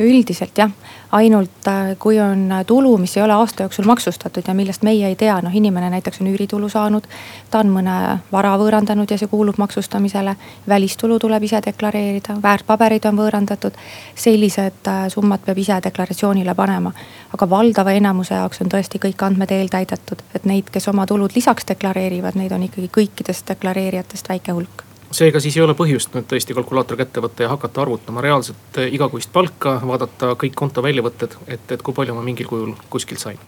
üldiselt 0.00 0.58
jah, 0.58 0.70
ainult 1.12 1.68
äh, 1.68 1.96
kui 1.98 2.20
on 2.20 2.50
tulu, 2.66 2.96
mis 2.98 3.16
ei 3.16 3.22
ole 3.22 3.32
aasta 3.32 3.62
jooksul 3.62 3.84
maksustatud 3.84 4.44
ja 4.48 4.54
millest 4.54 4.82
meie 4.82 5.08
ei 5.08 5.16
tea, 5.16 5.38
noh 5.42 5.54
inimene 5.54 5.90
näiteks 5.90 6.20
on 6.20 6.30
üüritulu 6.32 6.68
saanud. 6.68 7.06
ta 7.50 7.58
on 7.58 7.72
mõne 7.72 7.96
vara 8.32 8.56
võõrandanud 8.58 9.10
ja 9.10 9.18
see 9.18 9.28
kuulub 9.28 9.58
maksustamisele. 9.58 10.36
välistulu 10.68 11.18
tuleb 11.18 11.42
ise 11.42 11.60
deklareerida, 11.66 12.38
väärtpaberid 12.42 13.04
on 13.04 13.16
võõrandatud. 13.16 13.72
sellised 14.14 14.88
äh, 14.88 15.08
summad 15.08 15.40
peab 15.46 15.58
ise 15.58 15.80
deklaratsioonile 15.84 16.54
panema. 16.54 16.92
aga 17.34 17.50
valdava 17.50 17.92
enamuse 17.92 18.34
jaoks 18.34 18.60
on 18.60 18.68
tõesti 18.68 18.98
kõik 18.98 19.22
andmed 19.22 19.50
eeltäidetud, 19.50 20.22
et 20.34 20.44
neid, 20.44 20.70
kes 20.72 20.88
oma 20.88 21.06
tulud 21.06 21.30
lisaks 21.34 21.64
deklareerivad, 21.68 22.34
neid 22.34 22.52
on 22.52 22.62
ikkagi 22.62 22.90
kõikidest 22.92 23.48
deklareerijatest 23.48 24.28
väike 24.28 24.52
hulk 24.52 24.85
seega 25.10 25.40
siis 25.40 25.56
ei 25.56 25.62
ole 25.62 25.74
põhjust 25.78 26.14
nüüd 26.14 26.26
tõesti 26.30 26.54
kalkulaator 26.56 26.98
kätte 27.00 27.22
võtta 27.24 27.46
ja 27.46 27.52
hakata 27.52 27.82
arvutama 27.82 28.24
reaalset 28.24 28.80
eh, 28.82 28.92
igakuist 28.94 29.32
palka, 29.32 29.78
vaadata 29.86 30.34
kõik 30.40 30.54
konto 30.58 30.82
väljavõtted, 30.82 31.36
et, 31.46 31.72
et 31.72 31.82
kui 31.82 31.94
palju 31.94 32.14
ma 32.16 32.24
mingil 32.26 32.48
kujul 32.50 32.74
kuskilt 32.90 33.22
sain. 33.22 33.40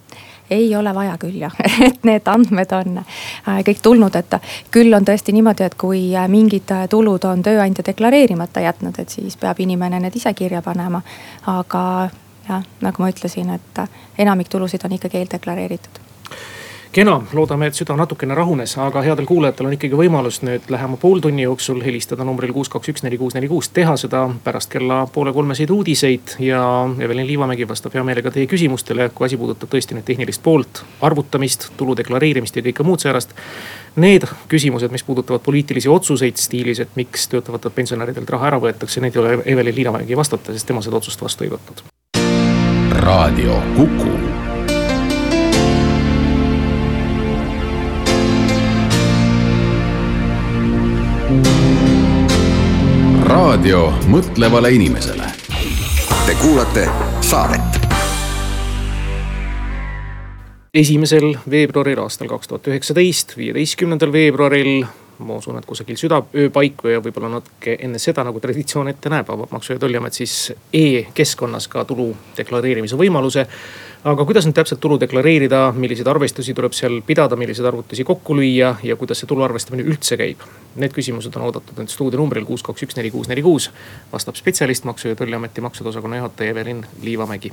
Ei 0.50 0.76
ole 0.76 0.94
vaja 0.94 1.16
küll 1.20 1.36
jah, 1.42 1.54
et 1.88 2.04
need 2.08 2.28
andmed 2.30 2.72
on 2.72 3.00
äh, 3.02 3.60
kõik 3.66 3.82
tulnud, 3.84 4.14
et 4.16 4.38
küll 4.74 4.94
on 4.96 5.04
tõesti 5.04 5.34
niimoodi, 5.36 5.66
et 5.66 5.76
kui 5.80 6.02
äh, 6.16 6.28
mingid 6.30 6.72
äh, 6.72 6.86
tulud 6.88 7.24
on 7.28 7.42
tööandja 7.44 7.84
deklareerimata 7.90 8.64
jätnud, 8.64 8.98
et 8.98 9.12
siis 9.12 9.36
peab 9.36 9.60
inimene 9.60 10.00
need 10.00 10.16
ise 10.16 10.32
kirja 10.34 10.62
panema. 10.64 11.02
aga 11.46 11.82
jah, 12.48 12.64
nagu 12.80 13.02
ma 13.02 13.10
ütlesin, 13.12 13.50
et 13.54 13.82
enamik 14.18 14.48
tulusid 14.48 14.84
on 14.84 14.96
ikkagi 14.96 15.20
eeldeklareeritud 15.20 16.06
kena, 16.92 17.20
loodame, 17.32 17.68
et 17.68 17.76
süda 17.76 17.96
natukene 17.98 18.34
rahunes, 18.36 18.72
aga 18.80 19.02
headel 19.04 19.26
kuulajatel 19.28 19.68
on 19.68 19.74
ikkagi 19.76 19.96
võimalus 19.98 20.40
nüüd 20.46 20.68
lähema 20.72 20.96
pooltunni 21.00 21.44
jooksul 21.44 21.82
helistada 21.84 22.24
numbril 22.26 22.52
kuus, 22.56 22.70
kaks, 22.72 22.92
üks, 22.92 23.04
neli, 23.04 23.18
kuus, 23.20 23.36
neli, 23.36 23.48
kuus, 23.50 23.68
teha 23.74 23.96
seda 24.00 24.24
pärast 24.44 24.72
kella 24.72 25.02
poole 25.12 25.32
kolmeseid 25.36 25.70
uudiseid. 25.70 26.36
ja 26.38 26.62
Evelin 26.98 27.26
Liivamägi 27.26 27.68
vastab 27.68 27.94
hea 27.94 28.04
meelega 28.04 28.30
teie 28.30 28.46
küsimustele, 28.46 29.10
kui 29.14 29.26
asi 29.26 29.36
puudutab 29.36 29.70
tõesti 29.72 29.96
nüüd 29.96 30.06
tehnilist 30.08 30.42
poolt, 30.42 30.82
arvutamist, 31.00 31.70
tulu 31.76 31.96
deklareerimist 31.96 32.56
ja 32.56 32.64
kõike 32.64 32.86
muud 32.86 33.04
säärast. 33.04 33.34
Need 33.96 34.24
küsimused, 34.48 34.92
mis 34.94 35.02
puudutavad 35.02 35.42
poliitilisi 35.42 35.88
otsuseid 35.88 36.36
stiilis, 36.36 36.80
et 36.80 36.96
miks 36.96 37.28
töötavatelt 37.28 37.74
pensionäridelt 37.74 38.30
raha 38.30 38.52
ära 38.52 38.60
võetakse, 38.62 39.02
need 39.02 39.16
ei 39.16 39.22
ole 39.22 39.38
Evelin 39.44 39.74
Liivamägi 39.74 40.16
vastata, 40.16 40.52
sest 40.52 40.66
tema 40.70 40.82
seda 40.84 41.00
otsust 41.00 41.22
vastu 41.22 41.44
ei 41.44 41.52
võtnud. 41.52 41.84
raadio 42.98 43.60
Kuku 43.76 44.07
raadio 53.48 53.86
mõtlevale 54.12 54.68
inimesele. 54.76 55.24
Te 56.26 56.34
kuulate 56.36 56.82
saadet. 57.24 57.78
esimesel 60.74 61.32
veebruaril 61.50 62.02
aastal 62.02 62.28
kaks 62.28 62.50
tuhat 62.50 62.68
üheksateist, 62.68 63.32
viieteistkümnendal 63.40 64.12
veebruaril 64.12 64.84
ma 65.24 65.38
usun, 65.40 65.56
et 65.56 65.66
kusagil 65.66 65.96
südaöö 65.96 66.52
paiku 66.52 66.92
ja 66.92 67.00
võib-olla 67.00 67.32
natuke 67.38 67.78
enne 67.80 67.98
seda, 67.98 68.26
nagu 68.28 68.40
traditsioon 68.40 68.92
ette 68.92 69.08
näeb, 69.08 69.32
avab 69.32 69.56
Maksu- 69.56 69.78
ja 69.78 69.80
Tolliamet 69.80 70.20
siis 70.20 70.52
e-keskkonnas 70.68 71.72
ka 71.72 71.88
tulu 71.88 72.10
deklareerimise 72.36 73.00
võimaluse. 73.00 73.48
aga 74.04 74.24
kuidas 74.24 74.44
nüüd 74.44 74.60
täpselt 74.60 74.80
tulu 74.80 75.00
deklareerida, 75.00 75.72
milliseid 75.72 76.06
arvestusi 76.06 76.54
tuleb 76.54 76.76
seal 76.76 77.00
pidada, 77.00 77.36
milliseid 77.36 77.66
arvutusi 77.66 78.04
kokku 78.04 78.36
lüüa 78.36 78.76
ja 78.82 78.96
kuidas 78.96 79.24
see 79.24 79.26
tulu 79.26 79.48
arvestamine 79.48 79.88
üldse 79.88 80.20
käib? 80.20 80.44
Need 80.76 80.92
küsimused 80.94 81.34
on 81.36 81.48
oodatud 81.48 81.78
nüüd 81.80 81.90
stuudionumbril 81.90 82.44
kuus, 82.46 82.62
kaks, 82.62 82.84
üks, 82.86 82.96
neli, 82.98 83.10
kuus, 83.10 83.28
neli, 83.30 83.42
kuus. 83.42 83.70
vastab 84.12 84.36
spetsialist, 84.36 84.84
Maksu- 84.84 85.08
ja 85.08 85.16
Tolliameti 85.16 85.60
maksude 85.60 85.88
osakonna 85.88 86.20
juhataja 86.20 86.50
Evelin 86.50 86.86
Liivamägi 87.02 87.52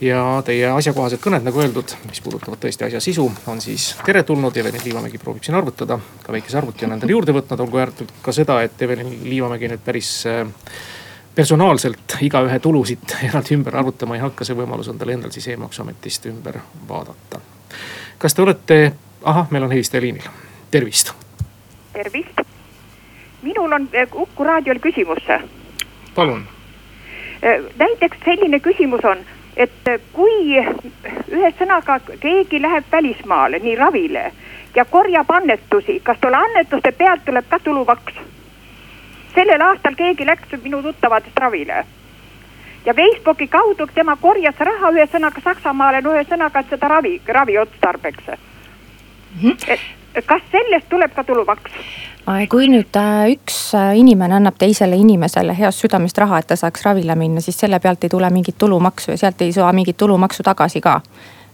ja 0.00 0.42
teie 0.44 0.66
asjakohased 0.70 1.20
kõned, 1.22 1.44
nagu 1.46 1.60
öeldud, 1.62 1.94
mis 2.08 2.20
puudutavad 2.24 2.58
tõesti 2.62 2.86
asja 2.88 3.00
sisu, 3.00 3.28
on 3.50 3.60
siis 3.62 3.92
teretulnud. 4.06 4.56
Evelin 4.56 4.82
Liivamägi 4.84 5.20
proovib 5.22 5.44
siin 5.46 5.58
arvutada, 5.58 5.98
ka 6.22 6.34
väikese 6.34 6.58
arvuti 6.58 6.88
on 6.88 6.96
endale 6.96 7.14
juurde 7.14 7.34
võtnud, 7.36 7.62
olgu 7.64 7.80
ääretult 7.82 8.12
ka 8.22 8.34
seda, 8.34 8.60
et 8.66 8.82
Evelin 8.82 9.12
Liivamägi 9.28 9.70
nüüd 9.70 9.84
päris 9.84 10.10
äh, 10.30 10.42
personaalselt 11.34 12.18
igaühe 12.20 12.58
tulusid 12.62 13.16
eraldi 13.28 13.58
ümber 13.58 13.76
arvutama 13.82 14.18
ei 14.18 14.24
hakka, 14.24 14.46
see 14.46 14.58
võimalus 14.58 14.90
on 14.92 15.00
tal 15.00 15.14
endal 15.14 15.34
siis 15.34 15.48
e-maksuametist 15.54 16.30
ümber 16.32 16.60
vaadata. 16.88 17.42
kas 18.18 18.34
te 18.34 18.42
olete, 18.42 18.80
ahah, 19.22 19.50
meil 19.50 19.66
on 19.66 19.74
helistaja 19.74 20.02
liinil, 20.02 20.26
tervist. 20.70 21.14
Tervist, 21.94 22.42
minul 23.42 23.72
on 23.72 23.88
Kuku 24.10 24.44
raadiol 24.44 24.82
küsimus. 24.82 25.24
palun. 26.14 26.44
Äh, 27.44 27.64
näiteks 27.78 28.18
selline 28.24 28.60
küsimus 28.60 29.04
on 29.04 29.24
et 29.56 29.90
kui 30.12 30.58
ühesõnaga 31.30 32.00
keegi 32.20 32.60
läheb 32.62 32.86
välismaale 32.92 33.60
nii 33.62 33.76
ravile 33.78 34.24
ja 34.74 34.84
korjab 34.84 35.30
annetusi, 35.30 36.00
kas 36.02 36.18
tolle 36.20 36.36
annetuste 36.36 36.92
pealt 36.92 37.24
tuleb 37.24 37.48
ka 37.48 37.58
tulumaks? 37.58 38.14
sellel 39.34 39.62
aastal 39.66 39.94
keegi 39.98 40.26
läks 40.26 40.54
minu 40.62 40.82
tuttavadest 40.82 41.38
ravile 41.38 41.84
ja 42.86 42.94
Facebooki 42.94 43.46
kaudu 43.46 43.86
tema 43.94 44.16
korjas 44.16 44.58
raha 44.58 44.90
ühesõnaga 44.94 45.42
Saksamaale, 45.42 46.00
no 46.02 46.12
ühesõnaga, 46.14 46.62
seda 46.70 46.88
ravi, 46.88 47.20
ravi 47.26 47.58
otstarbeks 47.58 48.26
mm. 48.26 49.40
-hmm. 49.42 49.56
et 49.68 49.80
kas 50.22 50.42
sellest 50.52 50.88
tuleb 50.88 51.14
ka 51.14 51.24
tulumaks? 51.24 51.72
kui 52.50 52.68
nüüd 52.72 52.96
äh, 52.96 53.26
üks 53.34 53.56
äh, 53.76 53.92
inimene 54.00 54.38
annab 54.38 54.56
teisele 54.58 54.96
inimesele 54.96 55.56
heast 55.58 55.82
südamest 55.84 56.18
raha, 56.18 56.38
et 56.40 56.46
ta 56.48 56.56
saaks 56.56 56.86
ravile 56.86 57.14
minna, 57.14 57.40
siis 57.44 57.58
selle 57.60 57.80
pealt 57.80 58.04
ei 58.04 58.12
tule 58.12 58.30
mingit 58.30 58.58
tulumaksu 58.58 59.10
ja 59.10 59.18
sealt 59.20 59.42
ei 59.42 59.52
saa 59.52 59.72
mingit 59.72 59.96
tulumaksu 59.96 60.42
tagasi 60.42 60.80
ka. 60.80 61.00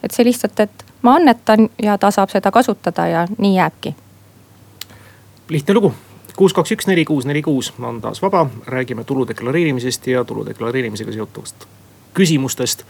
et 0.02 0.10
see 0.10 0.24
lihtsalt, 0.24 0.60
et 0.60 0.84
ma 1.02 1.16
annetan 1.16 1.68
ja 1.82 1.98
ta 1.98 2.10
saab 2.10 2.30
seda 2.30 2.50
kasutada 2.50 3.06
ja 3.06 3.26
nii 3.38 3.56
jääbki. 3.56 3.94
lihtne 5.48 5.74
lugu 5.74 5.94
kuus, 6.36 6.54
kaks, 6.54 6.72
üks, 6.72 6.86
neli, 6.86 7.04
kuus, 7.04 7.26
neli, 7.26 7.42
kuus 7.42 7.72
on 7.82 8.00
taas 8.00 8.22
vaba, 8.22 8.46
räägime 8.66 9.04
tulu 9.04 9.26
deklareerimisest 9.28 10.06
ja 10.06 10.24
tulu 10.24 10.46
deklareerimisega 10.46 11.12
seotuvast 11.12 11.66
küsimustest 12.14 12.84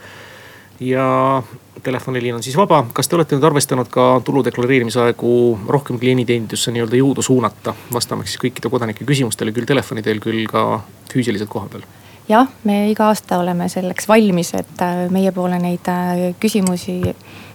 ja 0.80 1.42
telefoniliin 1.82 2.34
on 2.34 2.42
siis 2.42 2.56
vaba. 2.56 2.86
kas 2.92 3.08
te 3.08 3.16
olete 3.16 3.36
nüüd 3.36 3.44
arvestanud 3.44 3.88
ka 3.92 4.20
tulu 4.24 4.44
deklareerimise 4.44 5.00
aegu 5.00 5.32
rohkem 5.68 5.98
klienditeenindusse 5.98 6.72
nii-öelda 6.72 7.00
jõudu 7.00 7.24
suunata, 7.24 7.74
vastamaks 7.92 8.34
siis 8.34 8.42
kõikide 8.44 8.72
kodanike 8.72 9.04
küsimustele, 9.04 9.52
küll 9.52 9.68
telefoni 9.68 10.02
teel, 10.02 10.20
küll 10.20 10.46
ka 10.50 10.82
füüsiliselt 11.12 11.52
kohapeal? 11.52 11.84
jah, 12.30 12.48
me 12.64 12.90
iga 12.90 13.08
aasta 13.10 13.38
oleme 13.42 13.68
selleks 13.68 14.08
valmis, 14.08 14.54
et 14.54 14.82
äh, 14.84 15.06
meie 15.10 15.32
poole 15.32 15.58
neid 15.62 15.88
äh, 15.90 16.22
küsimusi 16.40 17.00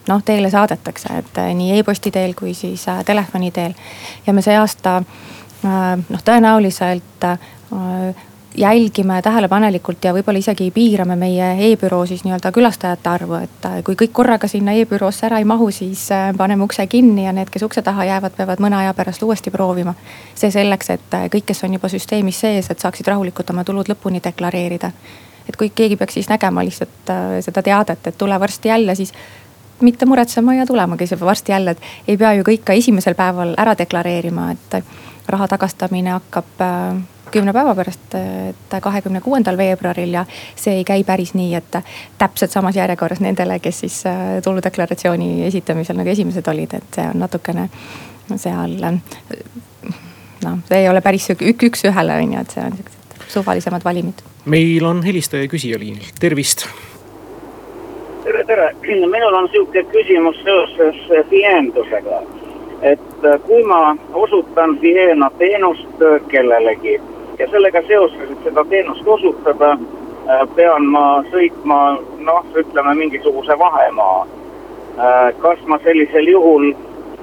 noh, 0.09 0.21
teile 0.25 0.51
saadetakse, 0.51 1.21
et 1.21 1.39
äh, 1.41 1.53
nii 1.57 1.79
e-posti 1.79 2.11
teel 2.11 2.35
kui 2.37 2.53
siis 2.53 2.85
telefoni 3.05 3.51
teel. 3.55 3.75
ja 4.27 4.33
me 4.33 4.43
see 4.45 4.57
aasta 4.59 5.01
noh, 5.65 6.21
tõenäoliselt 6.25 7.25
jälgime 8.57 9.21
tähelepanelikult 9.21 10.03
ja 10.03 10.13
võib-olla 10.15 10.39
isegi 10.39 10.69
piirame 10.71 11.15
meie 11.19 11.47
e-büroo 11.67 12.05
siis 12.05 12.23
nii-öelda 12.23 12.51
külastajate 12.55 13.09
arvu, 13.09 13.37
et 13.43 13.67
äh, 13.67 13.77
kui 13.83 13.97
kõik 13.99 14.13
korraga 14.15 14.47
sinna 14.47 14.73
e-büroosse 14.75 15.25
ära 15.27 15.39
ei 15.41 15.47
mahu, 15.47 15.69
siis 15.75 16.05
äh, 16.11 16.29
paneme 16.37 16.63
ukse 16.63 16.87
kinni 16.87 17.25
ja 17.25 17.33
need, 17.35 17.49
kes 17.51 17.65
ukse 17.67 17.81
taha 17.85 18.05
jäävad, 18.07 18.35
peavad 18.37 18.61
mõne 18.63 18.79
aja 18.79 18.93
pärast 18.93 19.23
uuesti 19.23 19.51
proovima. 19.51 19.93
see 20.35 20.51
selleks, 20.51 20.89
et 20.89 21.17
äh, 21.17 21.25
kõik, 21.33 21.47
kes 21.51 21.63
on 21.63 21.73
juba 21.73 21.89
süsteemis 21.91 22.39
sees, 22.39 22.69
et 22.71 22.79
saaksid 22.79 23.07
rahulikult 23.07 23.49
oma 23.49 23.63
tulud 23.63 23.89
lõpuni 23.91 24.21
deklareerida. 24.23 24.91
et 25.49 25.55
kui 25.55 25.69
keegi 25.69 25.95
peaks 25.95 26.13
siis 26.13 26.29
nägema 26.29 26.63
lihtsalt 26.63 27.11
seda 27.41 27.61
teadet, 27.61 28.07
et 28.07 28.17
tule 28.17 28.39
varsti 28.39 28.69
jälle, 28.69 28.95
siis 28.95 29.13
mitte 29.81 30.05
muretsema 30.05 30.53
ja 30.55 30.65
tulemagi 30.65 31.05
varsti 31.19 31.51
jälle, 31.51 31.71
et 31.71 31.81
ei 32.07 32.17
pea 32.17 32.33
ju 32.33 32.43
kõik 32.43 32.63
ka 32.63 32.73
esimesel 32.73 33.15
päeval 33.15 33.53
ära 33.57 33.75
deklareerima, 33.77 34.51
et 34.51 34.79
raha 35.27 35.47
tagastamine 35.47 36.09
hakkab 36.09 36.63
kümne 37.31 37.53
päeva 37.53 37.75
pärast, 37.75 38.15
et 38.49 38.75
kahekümne 38.81 39.21
kuuendal 39.21 39.57
veebruaril 39.57 40.13
ja 40.13 40.25
see 40.55 40.79
ei 40.79 40.83
käi 40.87 41.03
päris 41.03 41.33
nii, 41.33 41.53
et 41.57 41.77
täpselt 42.17 42.51
samas 42.51 42.75
järjekorras 42.75 43.21
nendele, 43.23 43.59
kes 43.59 43.79
siis 43.85 44.01
äh, 44.09 44.41
tuludeklaratsiooni 44.43 45.45
esitamisel 45.47 45.97
nagu 45.97 46.09
esimesed 46.09 46.47
olid, 46.51 46.77
et 46.77 46.99
see 46.99 47.07
on 47.09 47.19
natukene 47.25 47.69
seal. 48.35 48.77
noh, 50.45 50.59
see 50.69 50.81
ei 50.81 50.89
ole 50.89 51.01
päris 51.01 51.29
sihuke 51.29 51.49
üks, 51.53 51.69
üks-ühele 51.69 52.21
on 52.21 52.33
ju, 52.37 52.45
et 52.45 52.57
see 52.57 52.65
on 52.65 52.79
siuksed 52.79 53.29
suvalisemad 53.35 53.85
valimid. 53.85 54.25
meil 54.45 54.85
on 54.85 55.03
helistaja 55.03 55.47
küsija 55.51 55.79
liinil, 55.79 56.13
tervist. 56.19 56.67
tere, 58.23 58.43
tere, 58.45 58.71
minul 58.85 59.33
on 59.33 59.49
sihuke 59.51 59.83
küsimus 59.93 60.41
seoses 60.43 61.05
tihendusega 61.29 62.23
et 62.81 62.99
kui 63.45 63.63
ma 63.63 63.95
osutan 64.13 64.77
Siena 64.81 65.29
teenust 65.39 66.03
kellelegi 66.27 66.99
ja 67.39 67.47
sellega 67.51 67.81
seoses, 67.87 68.31
et 68.31 68.43
seda 68.43 68.65
teenust 68.69 69.07
osutada, 69.07 69.77
äh, 70.29 70.43
pean 70.55 70.87
ma 70.91 71.23
sõitma 71.31 71.79
noh, 72.27 72.45
ütleme 72.55 72.95
mingisuguse 72.95 73.57
vahemaa. 73.59 74.27
Äh, 74.97 75.33
kas 75.43 75.59
ma 75.67 75.79
sellisel 75.83 76.29
juhul 76.31 76.71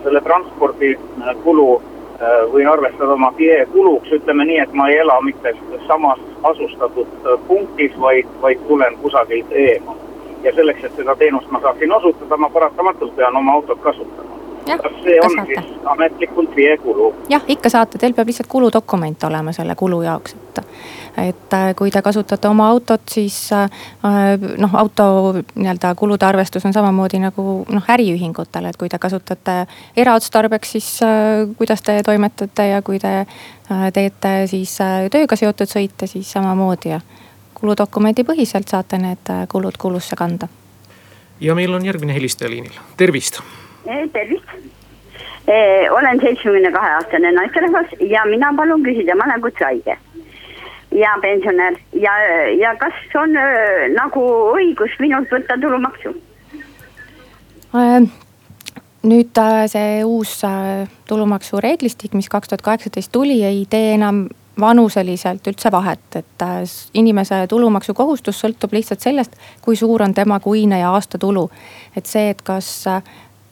selle 0.02 0.20
transpordikulu 0.20 1.68
äh, 1.76 2.42
võin 2.52 2.68
arvestada 2.68 3.16
oma 3.16 3.32
tie 3.36 3.62
kuluks, 3.72 4.12
ütleme 4.18 4.44
nii, 4.44 4.60
et 4.66 4.72
ma 4.72 4.88
ei 4.90 4.98
ela 5.04 5.20
mitte 5.24 5.54
samas 5.86 6.20
asustatud 6.42 7.30
punktis, 7.46 7.96
vaid, 8.00 8.28
vaid 8.42 8.60
tulen 8.68 8.98
kusagilt 9.02 9.52
eemal. 9.52 9.96
ja 10.42 10.50
selleks, 10.54 10.84
et 10.84 10.96
seda 10.96 11.14
teenust 11.16 11.50
ma 11.50 11.60
saaksin 11.62 11.92
osutada, 11.92 12.36
ma 12.36 12.50
paratamatult 12.50 13.16
pean 13.16 13.36
oma 13.36 13.52
autot 13.52 13.80
kasutama 13.80 14.31
kas 14.66 14.92
see 15.04 15.20
on 15.20 15.30
saate. 15.36 15.60
siis 15.60 15.86
ametlikult 15.86 16.56
veekulu? 16.56 17.14
jah, 17.28 17.42
ikka 17.48 17.68
saate, 17.68 17.98
teil 17.98 18.14
peab 18.14 18.28
lihtsalt 18.28 18.48
kuludokument 18.48 19.24
olema 19.24 19.52
selle 19.52 19.74
kulu 19.74 20.02
jaoks, 20.02 20.34
et. 20.34 20.60
et 21.18 21.54
äh, 21.54 21.74
kui 21.76 21.90
te 21.90 22.02
kasutate 22.02 22.48
oma 22.48 22.68
autot, 22.70 23.02
siis 23.10 23.38
äh, 23.52 23.68
noh, 24.58 24.74
auto 24.74 25.06
nii-öelda 25.54 25.94
kulude 25.98 26.26
arvestus 26.26 26.66
on 26.66 26.74
samamoodi 26.74 27.20
nagu 27.22 27.64
noh, 27.68 27.90
äriühingutel, 27.94 28.70
et 28.70 28.78
kui 28.80 28.88
te 28.92 28.98
kasutate 29.02 29.62
eraotstarbeks, 29.96 30.76
siis 30.76 30.92
äh, 31.06 31.48
kuidas 31.58 31.82
te 31.82 32.00
toimetate 32.04 32.68
ja 32.74 32.82
kui 32.82 33.00
te 33.02 33.26
teete 33.92 34.34
siis 34.50 34.74
tööga 35.10 35.36
seotud 35.38 35.70
sõite, 35.70 36.06
siis 36.10 36.28
samamoodi 36.32 36.92
ja 36.92 37.00
kuludokumendi 37.56 38.26
põhiselt 38.26 38.68
saate 38.68 38.98
need 39.00 39.32
kulud 39.48 39.78
kulusse 39.80 40.16
kanda. 40.18 40.48
ja 41.40 41.54
meil 41.54 41.74
on 41.74 41.86
järgmine 41.86 42.14
helistaja 42.14 42.50
liinil, 42.50 42.76
tervist 42.96 43.40
tervist. 44.12 44.56
olen 45.90 46.20
seitsmekümne 46.20 46.72
kahe 46.72 46.90
aastane 46.94 47.32
naisterahvas 47.32 47.94
ja 48.00 48.24
mina 48.30 48.52
palun 48.56 48.82
küsida, 48.82 49.16
ma 49.16 49.24
olen 49.24 49.42
kutsehaige 49.42 49.96
ja 50.94 51.18
pensionär 51.22 51.74
ja, 51.92 52.12
ja 52.60 52.76
kas 52.76 52.94
on 53.14 53.36
äh, 53.36 53.88
nagu 53.96 54.22
õigus 54.54 54.94
minult 55.00 55.30
võtta 55.32 55.58
tulumaksu 55.60 56.14
nüüd 59.02 59.40
see 59.72 60.02
uus 60.04 60.36
tulumaksureeglistik, 61.08 62.14
mis 62.14 62.28
kaks 62.28 62.52
tuhat 62.52 62.62
kaheksateist 62.62 63.12
tuli, 63.12 63.40
ei 63.44 63.64
tee 63.70 63.94
enam 63.96 64.26
vanuseliselt 64.60 65.46
üldse 65.48 65.72
vahet, 65.72 66.16
et 66.16 66.44
inimese 66.94 67.38
tulumaksukohustus 67.48 68.42
sõltub 68.44 68.74
lihtsalt 68.76 69.00
sellest, 69.00 69.36
kui 69.64 69.76
suur 69.76 70.04
on 70.04 70.14
tema 70.14 70.38
kuine 70.40 70.82
ja 70.82 70.92
aastatulu. 70.92 71.50
et 71.96 72.06
see, 72.06 72.30
et 72.30 72.42
kas 72.42 72.86
äh, 72.86 73.02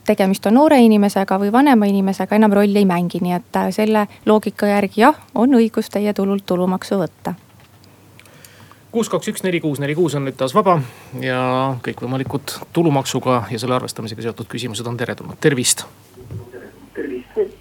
tegemist 0.07 0.47
on 0.47 0.55
noore 0.55 0.81
inimesega 0.85 1.39
või 1.39 1.53
vanema 1.53 1.87
inimesega, 1.87 2.37
enam 2.37 2.53
rolli 2.53 2.79
ei 2.79 2.89
mängi, 2.89 3.21
nii 3.23 3.37
et 3.37 3.57
äh, 3.57 3.71
selle 3.75 4.07
loogika 4.27 4.67
järgi 4.67 5.05
jah, 5.05 5.21
on 5.35 5.55
õigus 5.55 5.91
teie 5.91 6.15
tulult 6.15 6.47
tulumaksu 6.47 6.99
võtta 7.01 7.35
kuus, 8.93 9.09
kaks, 9.09 9.29
üks, 9.29 9.45
neli, 9.47 9.61
kuus, 9.61 9.79
neli, 9.81 9.95
kuus 9.95 10.15
on 10.19 10.27
nüüd 10.27 10.37
taas 10.39 10.55
vaba 10.55 10.79
ja 11.23 11.41
kõikvõimalikud 11.85 12.57
tulumaksuga 12.75 13.45
ja 13.51 13.61
selle 13.63 13.77
arvestamisega 13.77 14.27
seotud 14.27 14.51
küsimused 14.51 14.87
on 14.87 14.99
teretulnud, 14.99 15.39
tervist. 15.41 15.87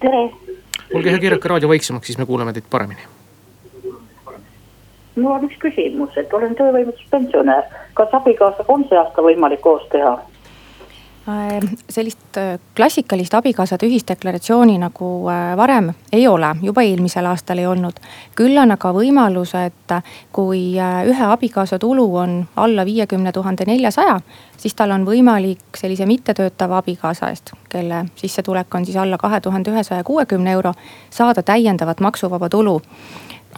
tere. 0.00 0.24
olge 0.94 1.10
hea, 1.10 1.22
keerake 1.22 1.48
raadio 1.48 1.70
vaiksemaks, 1.70 2.06
siis 2.06 2.18
me 2.18 2.26
kuuleme 2.26 2.52
teid 2.52 2.66
paremini. 2.70 3.06
mul 5.16 5.32
on 5.32 5.46
üks 5.46 5.58
küsimus, 5.62 6.16
et 6.16 6.32
olen 6.34 6.54
töövõimetuspensionär, 6.58 7.70
kas 7.94 8.14
abikaasaga 8.16 8.72
on 8.72 8.86
see 8.88 8.98
aasta 8.98 9.22
võimalik 9.22 9.60
koos 9.60 9.86
teha? 9.92 10.18
Äh, 11.28 11.60
sellist 11.88 12.36
äh, 12.36 12.58
klassikalist 12.76 13.34
abikaasade 13.34 13.84
ühisdeklaratsiooni 13.86 14.78
nagu 14.80 15.28
äh, 15.28 15.56
varem 15.56 15.90
ei 16.12 16.22
ole, 16.28 16.54
juba 16.62 16.80
eelmisel 16.80 17.26
aastal 17.28 17.58
ei 17.60 17.66
olnud. 17.68 17.98
küll 18.34 18.56
on 18.56 18.72
aga 18.72 18.92
võimalus, 18.96 19.52
et 19.60 19.92
kui 20.32 20.62
ühe 20.80 21.26
abikaasa 21.26 21.78
tulu 21.78 22.06
on 22.16 22.46
alla 22.56 22.86
viiekümne 22.88 23.32
tuhande 23.36 23.66
neljasaja, 23.68 24.14
siis 24.56 24.74
tal 24.74 24.94
on 24.96 25.04
võimalik 25.04 25.76
sellise 25.76 26.06
mittetöötava 26.08 26.78
abikaasa 26.80 27.28
eest, 27.28 27.52
kelle 27.68 28.06
sissetulek 28.16 28.74
on 28.74 28.86
siis 28.88 28.96
alla 28.96 29.18
kahe 29.18 29.40
tuhande 29.40 29.70
ühesaja 29.70 30.04
kuuekümne 30.04 30.52
euro, 30.56 30.72
saada 31.10 31.42
täiendavat 31.42 32.00
maksuvaba 32.00 32.48
tulu. 32.48 32.80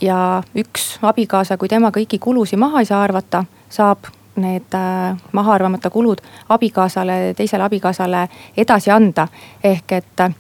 ja 0.01 0.43
üks 0.59 0.99
abikaasa, 1.03 1.57
kui 1.57 1.69
tema 1.69 1.95
kõiki 1.95 2.19
kulusid 2.19 2.59
maha 2.59 2.83
ei 2.83 2.91
saa 2.91 3.05
arvata, 3.07 3.45
saab 3.71 4.11
need 4.37 4.75
äh, 4.75 5.17
maha 5.33 5.55
arvamata 5.55 5.91
kulud 5.91 6.19
abikaasale, 6.49 7.35
teisele 7.37 7.63
abikaasale 7.63 8.29
edasi 8.57 8.91
anda. 8.91 9.29
ehk 9.65 9.93
et 9.93 10.21
äh, 10.21 10.35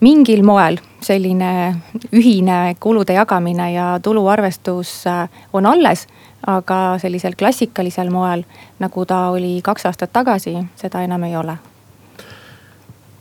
mingil 0.00 0.42
moel 0.42 0.78
selline 1.00 1.74
ühine 2.12 2.76
kulude 2.80 3.12
jagamine 3.12 3.72
ja 3.72 4.00
tuluarvestus 4.02 5.06
äh, 5.06 5.28
on 5.52 5.66
alles. 5.66 6.06
aga 6.46 6.98
sellisel 6.98 7.32
klassikalisel 7.38 8.10
moel, 8.10 8.44
nagu 8.78 9.04
ta 9.04 9.28
oli 9.30 9.58
kaks 9.62 9.86
aastat 9.86 10.12
tagasi, 10.12 10.54
seda 10.76 11.02
enam 11.02 11.22
ei 11.22 11.36
ole. 11.36 11.58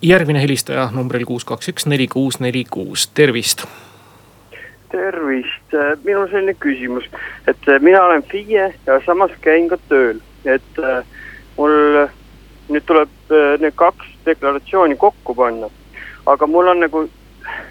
järgmine 0.01 0.41
helistaja 0.41 0.89
numbril 0.91 1.25
kuus, 1.25 1.45
kaks, 1.45 1.69
üks, 1.69 1.85
neli, 1.85 2.07
kuus, 2.07 2.39
neli, 2.39 2.65
kuus, 2.69 3.07
tervist 3.07 3.65
tervist, 4.91 5.73
äh, 5.73 5.97
minul 6.03 6.25
on 6.25 6.29
selline 6.31 6.53
küsimus, 6.53 7.07
et 7.47 7.67
äh, 7.67 7.79
mina 7.81 8.03
olen 8.03 8.23
FIE 8.23 8.73
ja 8.85 8.99
samas 9.05 9.31
käin 9.41 9.69
ka 9.69 9.77
tööl, 9.89 10.21
et 10.45 10.79
äh, 10.79 11.03
mul 11.57 12.07
nüüd 12.67 12.83
tuleb 12.83 13.11
need 13.61 13.75
kaks 13.79 14.09
deklaratsiooni 14.25 14.97
kokku 14.99 15.35
panna. 15.35 15.69
aga 16.25 16.47
mul 16.47 16.67
on 16.67 16.79
nagu 16.83 17.05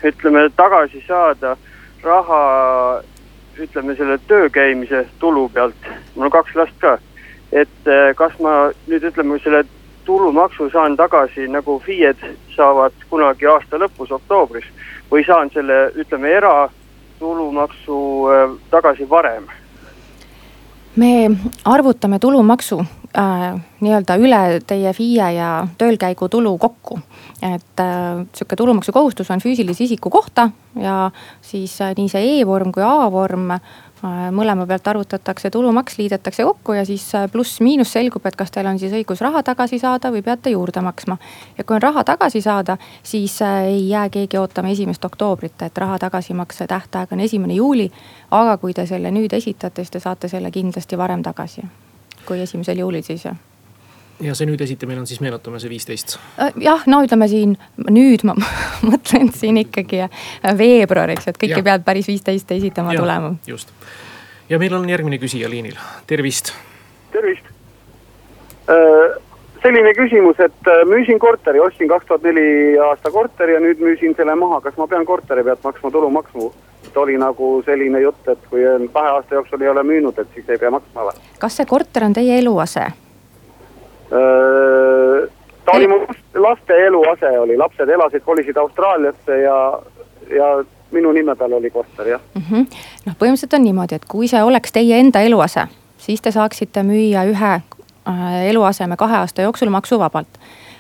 ütleme 0.05 0.49
tagasi 0.57 1.03
saada 1.07 1.57
raha, 2.03 3.03
ütleme 3.61 3.97
selle 3.97 4.19
töö 4.29 4.49
käimise 4.51 5.07
tulu 5.19 5.49
pealt, 5.49 5.91
mul 6.15 6.25
on 6.25 6.31
kaks 6.31 6.55
last 6.57 6.79
ka. 6.81 6.99
et 7.53 7.93
kas 8.17 8.39
ma 8.41 8.73
nüüd 8.87 9.05
ütleme 9.05 9.39
selle 9.45 9.65
tulumaksu 10.07 10.71
saan 10.71 10.97
tagasi 10.97 11.49
nagu 11.49 11.79
FIE-d 11.85 12.33
saavad 12.57 12.93
kunagi 13.11 13.47
aasta 13.47 13.77
lõpus, 13.77 14.13
oktoobris 14.13 14.65
või 15.11 15.25
saan 15.27 15.51
selle, 15.53 15.91
ütleme 15.95 16.33
era 16.33 16.71
tulumaksu 17.19 17.99
äh, 18.31 18.59
tagasi 18.71 19.11
varem? 19.11 19.47
me 20.97 21.31
arvutame 21.65 22.19
tulumaksu 22.19 22.79
äh, 22.81 23.57
nii-öelda 23.81 24.17
üle 24.17 24.43
teie 24.67 24.93
FIE 24.97 25.33
ja 25.37 25.67
töölkäigu 25.79 26.29
tulu 26.29 26.59
kokku. 26.59 26.99
et 27.43 27.81
äh, 27.81 28.27
sihuke 28.33 28.57
tulumaksukohustus 28.57 29.31
on 29.31 29.41
füüsilise 29.41 29.85
isiku 29.85 30.11
kohta 30.11 30.51
ja 30.75 31.11
siis 31.41 31.81
äh, 31.81 31.93
nii 31.97 32.09
see 32.09 32.41
E-vorm 32.41 32.73
kui 32.73 32.83
A-vorm 32.83 33.51
Äh, 33.51 33.61
mõlema 34.03 34.67
pealt 34.67 34.89
arvutatakse 34.89 35.51
tulumaks, 35.51 35.99
liidetakse 35.99 36.45
kokku 36.45 36.73
ja 36.77 36.85
siis 36.85 37.07
äh, 37.15 37.31
pluss-miinus 37.33 37.93
selgub, 37.93 38.27
et 38.27 38.37
kas 38.37 38.51
teil 38.51 38.67
on 38.67 38.79
siis 38.79 38.93
õigus 38.93 39.23
raha 39.25 39.43
tagasi 39.43 39.79
saada 39.79 40.13
või 40.13 40.23
peate 40.23 40.51
juurde 40.51 40.81
maksma. 40.81 41.17
ja 41.59 41.65
kui 41.65 41.77
on 41.77 41.83
raha 41.83 42.05
tagasi 42.05 42.41
saada, 42.41 42.77
siis 43.03 43.41
äh, 43.43 43.65
ei 43.73 43.89
jää 43.89 44.09
keegi 44.11 44.39
ootama 44.39 44.69
esimest 44.69 45.05
oktoobrit, 45.05 45.63
et 45.63 45.79
raha 45.79 45.99
tagasimakse 45.99 46.67
tähtaeg 46.67 47.13
on 47.13 47.21
esimene 47.21 47.55
juuli. 47.55 47.91
aga 48.31 48.57
kui 48.57 48.75
te 48.75 48.87
selle 48.87 49.11
nüüd 49.11 49.33
esitate, 49.33 49.85
siis 49.85 49.91
te 49.91 50.01
saate 50.01 50.29
selle 50.29 50.51
kindlasti 50.51 50.99
varem 50.99 51.23
tagasi 51.23 51.63
kui 52.27 52.41
esimesel 52.43 52.79
juulil 52.83 53.03
siis 53.07 53.29
ja 54.21 54.35
see 54.37 54.49
nüüd 54.49 54.63
esitamine 54.65 55.01
on 55.03 55.09
siis, 55.09 55.21
meenutame, 55.25 55.61
see 55.61 55.71
viisteist? 55.71 56.17
Äh, 56.41 56.55
jah, 56.63 56.85
no 56.91 57.03
ütleme 57.05 57.29
siin 57.31 57.57
nüüd 57.91 58.25
ma 58.29 58.37
mõtlen 58.91 59.33
siin 59.37 59.61
ikkagi 59.61 60.07
veebruariks, 60.59 61.29
et 61.31 61.41
kõik 61.41 61.59
ei 61.59 61.67
pea 61.67 61.79
päris 61.85 62.09
viisteist 62.11 62.51
esitama 62.57 62.97
ja, 62.97 63.05
tulema. 63.05 63.35
just. 63.47 63.73
ja 64.49 64.61
meil 64.63 64.75
on 64.77 64.89
järgmine 64.89 65.21
küsija 65.23 65.51
liinil, 65.53 65.77
tervist. 66.07 66.55
tervist 67.13 67.49
äh,. 68.71 69.17
selline 69.63 69.95
küsimus, 69.99 70.41
et 70.41 70.71
äh, 70.73 70.85
müüsin 70.89 71.19
korteri, 71.19 71.61
ostsin 71.61 71.89
kaks 71.89 72.07
tuhat 72.09 72.29
neli 72.29 72.79
aasta 72.79 73.11
korteri 73.11 73.57
ja 73.57 73.61
nüüd 73.61 73.83
müüsin 73.83 74.17
selle 74.17 74.35
maha, 74.35 74.61
kas 74.65 74.79
ma 74.81 74.87
pean 74.87 75.05
korteri 75.05 75.45
pealt 75.45 75.65
maksma 75.65 75.91
tulumaksu? 75.91 76.55
et 76.87 76.97
oli 76.97 77.17
nagu 77.19 77.63
selline 77.67 78.01
jutt, 78.01 78.29
et 78.31 78.45
kui 78.51 78.63
kahe 78.95 79.09
aasta 79.11 79.35
jooksul 79.35 79.61
ei 79.61 79.69
ole 79.69 79.83
müünud, 79.83 80.19
et 80.23 80.29
siis 80.35 80.49
ei 80.49 80.59
pea 80.59 80.71
maksma 80.71 81.11
või? 81.11 81.27
kas 81.39 81.59
see 81.61 81.69
korter 81.69 82.07
on 82.07 82.17
teie 82.17 82.39
eluase? 82.39 82.87
Ta 84.11 85.73
oli 85.75 85.89
mu 85.91 85.97
laste 86.35 86.77
eluase 86.87 87.39
oli, 87.39 87.57
lapsed 87.57 87.89
elasid, 87.89 88.23
kolisid 88.23 88.57
Austraaliasse 88.57 89.39
ja, 89.41 89.57
ja 90.31 90.51
minu 90.91 91.13
nime 91.13 91.35
peal 91.37 91.53
oli 91.53 91.71
korter 91.71 92.09
jah. 92.09 92.21
Mm 92.35 92.43
-hmm.. 92.51 92.67
noh, 93.07 93.15
põhimõtteliselt 93.19 93.55
on 93.59 93.65
niimoodi, 93.65 93.95
et 93.95 94.05
kui 94.05 94.29
see 94.29 94.43
oleks 94.43 94.73
teie 94.73 95.01
enda 95.01 95.21
eluase, 95.21 95.67
siis 95.99 96.23
te 96.23 96.31
saaksite 96.31 96.83
müüa 96.83 97.25
ühe 97.27 97.53
äh, 97.55 98.47
eluaseme 98.51 98.97
kahe 98.97 99.17
aasta 99.17 99.43
jooksul 99.43 99.69
maksuvabalt. 99.69 100.39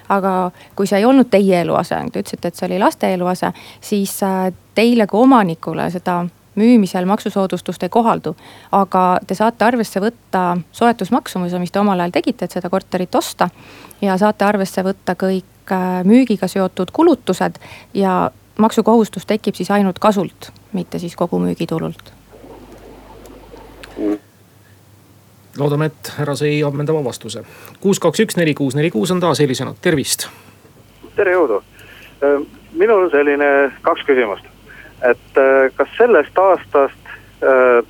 aga 0.09 0.51
kui 0.77 0.87
see 0.87 0.99
ei 0.99 1.05
olnud 1.05 1.27
teie 1.31 1.61
eluase, 1.61 1.97
te 2.13 2.21
ütlesite, 2.21 2.49
et 2.49 2.55
see 2.55 2.67
oli 2.67 2.79
laste 2.79 3.15
eluase, 3.15 3.53
siis 3.81 4.23
äh, 4.23 4.53
teile 4.75 5.07
kui 5.07 5.21
omanikule 5.21 5.91
seda 5.91 6.27
müümisel 6.57 7.05
maksusoodustust 7.05 7.83
ei 7.83 7.89
kohaldu. 7.89 8.37
aga 8.73 9.19
te 9.27 9.35
saate 9.35 9.65
arvesse 9.65 10.01
võtta 10.01 10.57
soetusmaksumuse, 10.73 11.59
mis 11.59 11.73
te 11.73 11.81
omal 11.81 12.01
ajal 12.01 12.17
tegite, 12.19 12.45
et 12.45 12.51
seda 12.51 12.71
korterit 12.71 13.15
osta. 13.15 13.49
ja 14.01 14.19
saate 14.19 14.45
arvesse 14.45 14.83
võtta 14.83 15.15
kõik 15.15 15.73
äh, 15.73 16.05
müügiga 16.05 16.49
seotud 16.49 16.91
kulutused 16.93 17.59
ja 17.95 18.31
maksukohustus 18.59 19.27
tekib 19.27 19.55
siis 19.55 19.71
ainult 19.71 19.99
kasult, 19.99 20.53
mitte 20.73 20.99
siis 20.99 21.17
kogu 21.17 21.39
müügitulult 21.39 22.13
mm 23.97 24.25
loodame, 25.59 25.87
et 25.87 26.11
härra 26.19 26.35
sai 26.37 26.63
ammendava 26.63 27.05
vastuse. 27.05 27.41
kuus, 27.81 28.01
kaks, 28.01 28.21
üks, 28.21 28.37
neli, 28.37 28.55
kuus, 28.55 28.75
neli, 28.75 28.91
kuus 28.91 29.11
on 29.11 29.21
taas 29.21 29.41
helisenud, 29.41 29.79
tervist. 29.83 30.29
tere, 31.17 31.33
jõudu. 31.33 31.63
Äh, 32.21 32.45
minul 32.73 33.07
on 33.07 33.11
selline 33.11 33.73
kaks 33.83 34.05
küsimust 34.05 34.56
et 35.03 35.39
äh, 35.39 35.71
kas 35.75 35.89
sellest 35.99 36.39
aastast 36.39 37.11
äh, 37.43 37.85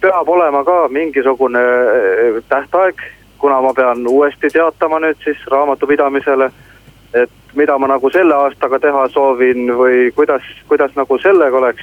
peab 0.00 0.28
olema 0.28 0.64
ka 0.64 0.88
mingisugune 0.88 1.60
äh, 1.60 2.42
tähtaeg, 2.48 3.02
kuna 3.38 3.60
ma 3.60 3.74
pean 3.74 4.06
uuesti 4.08 4.50
teatama 4.52 5.00
nüüd 5.00 5.18
siis 5.24 5.46
raamatupidamisele. 5.50 6.50
et 7.14 7.30
mida 7.54 7.78
ma 7.78 7.86
nagu 7.86 8.10
selle 8.10 8.34
aastaga 8.34 8.78
teha 8.82 9.08
soovin 9.08 9.68
või 9.78 10.10
kuidas, 10.14 10.42
kuidas 10.68 10.90
nagu 10.96 11.18
sellega 11.18 11.56
oleks. 11.56 11.82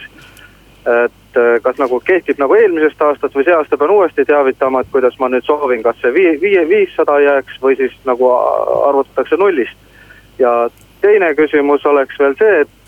et 1.05 1.39
kas 1.63 1.77
nagu 1.77 1.99
kehtib 1.99 2.39
nagu 2.39 2.55
eelmisest 2.55 3.01
aastast 3.01 3.35
või 3.35 3.45
see 3.45 3.53
aasta 3.55 3.77
pean 3.77 3.91
uuesti 3.91 4.25
teavitama, 4.25 4.81
et 4.81 4.87
kuidas 4.91 5.19
ma 5.19 5.29
nüüd 5.29 5.45
soovin, 5.45 5.83
kas 5.83 5.95
see 6.01 6.11
vii-, 6.13 6.41
vii-, 6.41 6.67
viissada 6.67 7.19
jääks 7.19 7.61
või 7.61 7.77
siis 7.77 7.93
nagu 8.05 8.31
arvutatakse 8.87 9.37
nullist. 9.37 9.77
ja 10.39 10.69
teine 11.01 11.33
küsimus 11.35 11.85
oleks 11.85 12.19
veel 12.19 12.35
see, 12.39 12.61
et 12.61 12.80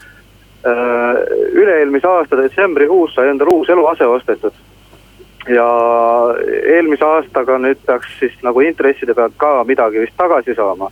üle-eelmise 0.63 2.07
aasta 2.07 2.37
detsembrikuus 2.39 3.15
sai 3.15 3.29
endale 3.29 3.51
uus 3.51 3.69
eluase 3.69 4.05
ostetud. 4.05 4.53
ja 5.49 5.65
eelmise 6.71 7.05
aastaga 7.05 7.57
nüüd 7.59 7.81
peaks 7.85 8.07
siis 8.19 8.35
nagu 8.43 8.61
intresside 8.63 9.13
pealt 9.13 9.33
ka 9.37 9.63
midagi 9.67 9.99
vist 9.99 10.15
tagasi 10.17 10.55
saama. 10.55 10.91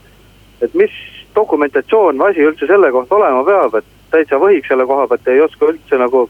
et 0.61 0.73
mis 0.73 0.91
dokumentatsioon 1.35 2.19
või 2.19 2.31
asi 2.31 2.43
üldse 2.43 2.67
selle 2.67 2.91
kohta 2.91 3.15
olema 3.15 3.43
peab, 3.47 3.75
et 3.75 3.85
täitsa 4.11 4.39
võhik 4.39 4.67
selle 4.67 4.85
koha 4.85 5.07
pealt 5.07 5.27
ei 5.27 5.41
oska 5.41 5.71
üldse 5.71 5.97
nagu 5.97 6.29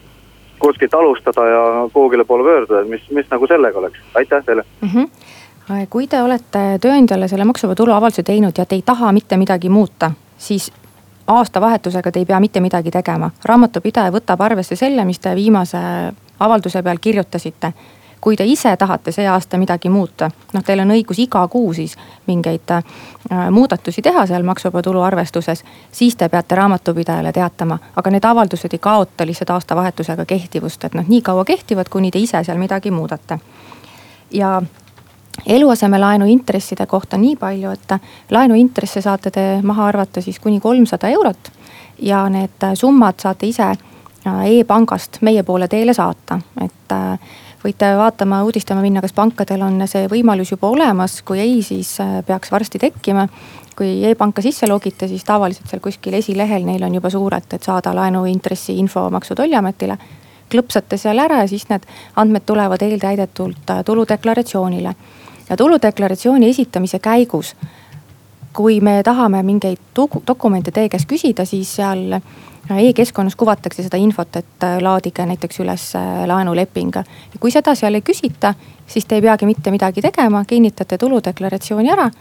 kuskilt 0.61 0.93
alustada 0.93 1.45
ja 1.45 1.63
kuhugile 1.93 2.23
poole 2.23 2.43
pöörduda, 2.43 2.81
et 2.81 2.89
mis, 2.89 3.01
mis 3.09 3.29
nagu 3.31 3.47
sellega 3.47 3.79
oleks, 3.79 3.99
aitäh 4.15 4.45
teile 4.45 4.63
mm. 4.81 4.89
-hmm. 4.89 5.87
kui 5.89 6.07
te 6.07 6.21
olete 6.21 6.77
tööandjale 6.81 7.27
selle 7.27 7.45
maksuvaba 7.45 7.75
tulu 7.75 7.91
avalduse 7.97 8.23
teinud 8.23 8.57
ja 8.57 8.65
te 8.65 8.75
ei 8.75 8.81
taha 8.85 9.11
mitte 9.11 9.37
midagi 9.37 9.69
muuta, 9.69 10.11
siis 10.37 10.71
aastavahetusega 11.27 12.11
te 12.11 12.19
ei 12.19 12.25
pea 12.25 12.39
mitte 12.39 12.59
midagi 12.59 12.91
tegema. 12.91 13.31
raamatupidaja 13.45 14.11
võtab 14.11 14.41
arvesse 14.41 14.75
selle, 14.75 15.05
mis 15.05 15.19
te 15.19 15.35
viimase 15.35 15.77
avalduse 16.39 16.83
peal 16.83 16.97
kirjutasite. 17.01 17.73
kui 18.21 18.35
te 18.37 18.45
ise 18.45 18.77
tahate 18.77 19.11
see 19.11 19.25
aasta 19.27 19.57
midagi 19.57 19.89
muuta, 19.89 20.27
noh, 20.53 20.63
teil 20.63 20.79
on 20.79 20.91
õigus 20.93 21.17
iga 21.19 21.41
kuu 21.47 21.73
siis 21.73 21.95
mingeid 22.27 22.69
äh, 22.71 22.83
muudatusi 23.51 24.01
teha 24.01 24.25
seal 24.27 24.43
maksuvaba 24.43 24.81
tulu 24.81 25.01
arvestuses. 25.01 25.63
siis 25.91 26.15
te 26.15 26.29
peate 26.29 26.55
raamatupidajale 26.55 27.31
teatama, 27.31 27.79
aga 27.95 28.11
need 28.11 28.25
avaldused 28.25 28.73
ei 28.73 28.79
kaota 28.79 29.25
lihtsalt 29.25 29.49
aastavahetusega 29.49 30.25
kehtivust, 30.25 30.83
et 30.83 30.93
noh, 30.93 31.07
nii 31.07 31.21
kaua 31.21 31.45
kehtivad, 31.45 31.89
kuni 31.89 32.11
te 32.11 32.19
ise 32.19 32.43
seal 32.43 32.57
midagi 32.57 32.91
muudate. 32.91 33.39
ja 34.31 34.61
eluasemelaenu 35.45 36.25
intresside 36.25 36.85
kohta 36.85 37.17
nii 37.17 37.35
palju, 37.39 37.71
et 37.71 37.95
laenuintresse 38.31 39.01
saate 39.01 39.31
te 39.31 39.45
maha 39.63 39.87
arvata 39.87 40.21
siis 40.21 40.39
kuni 40.39 40.59
kolmsada 40.59 41.09
eurot. 41.09 41.51
ja 42.01 42.29
need 42.29 42.63
summad 42.73 43.19
saate 43.21 43.45
ise 43.45 43.63
äh, 43.63 44.43
e-pangast 44.45 45.21
meie 45.21 45.43
poole 45.43 45.67
teele 45.67 45.93
saata, 45.93 46.39
et 46.61 46.91
äh, 46.91 47.19
võite 47.63 47.91
vaatama, 47.97 48.43
uudistama 48.43 48.81
minna, 48.81 49.01
kas 49.01 49.13
pankadel 49.13 49.61
on 49.61 49.83
see 49.87 50.07
võimalus 50.09 50.51
juba 50.51 50.67
olemas, 50.67 51.21
kui 51.21 51.39
ei, 51.39 51.61
siis 51.61 51.97
peaks 52.25 52.51
varsti 52.51 52.79
tekkima 52.79 53.27
kui 53.81 54.03
e-panka 54.05 54.43
sisse 54.45 54.67
logite, 54.67 55.07
siis 55.07 55.23
tavaliselt 55.25 55.69
seal 55.69 55.81
kuskil 55.81 56.13
esilehel 56.13 56.65
neil 56.67 56.83
on 56.85 56.95
juba 56.99 57.09
suurelt, 57.09 57.53
et 57.55 57.63
saada 57.63 57.95
laenuintressi 57.95 58.77
info 58.77 59.07
Maksu- 59.09 59.33
ja 59.33 59.41
Tolliametile. 59.41 59.97
Klõpsate 60.51 60.97
seal 60.99 61.19
ära 61.19 61.41
ja 61.43 61.49
siis 61.49 61.67
need 61.69 61.87
andmed 62.19 62.45
tulevad 62.45 62.81
eeltäidetult 62.81 63.69
äh, 63.69 63.83
tuludeklaratsioonile. 63.85 64.95
ja 65.49 65.57
tuludeklaratsiooni 65.57 66.49
esitamise 66.49 66.99
käigus, 66.99 67.55
kui 68.53 68.81
me 68.81 69.01
tahame 69.03 69.43
mingeid 69.43 69.79
dokumente 70.27 70.71
teie 70.71 70.89
käest 70.89 71.09
küsida, 71.09 71.45
siis 71.45 71.75
seal 71.75 72.13
äh, 72.13 72.21
e-keskkonnas 72.77 73.35
kuvatakse 73.35 73.83
seda 73.83 73.97
infot, 73.97 74.35
et 74.35 74.63
äh, 74.63 74.79
laadige 74.81 75.25
näiteks 75.25 75.59
üles 75.59 75.93
laenuleping. 76.25 77.03
kui 77.39 77.51
seda 77.51 77.75
seal 77.75 77.95
ei 77.95 78.01
küsita, 78.01 78.53
siis 78.87 79.05
te 79.05 79.15
ei 79.15 79.21
peagi 79.21 79.45
mitte 79.45 79.71
midagi 79.71 80.01
tegema, 80.01 80.45
kinnitate 80.45 80.97
tuludeklaratsiooni 80.97 81.91
ära 81.91 82.11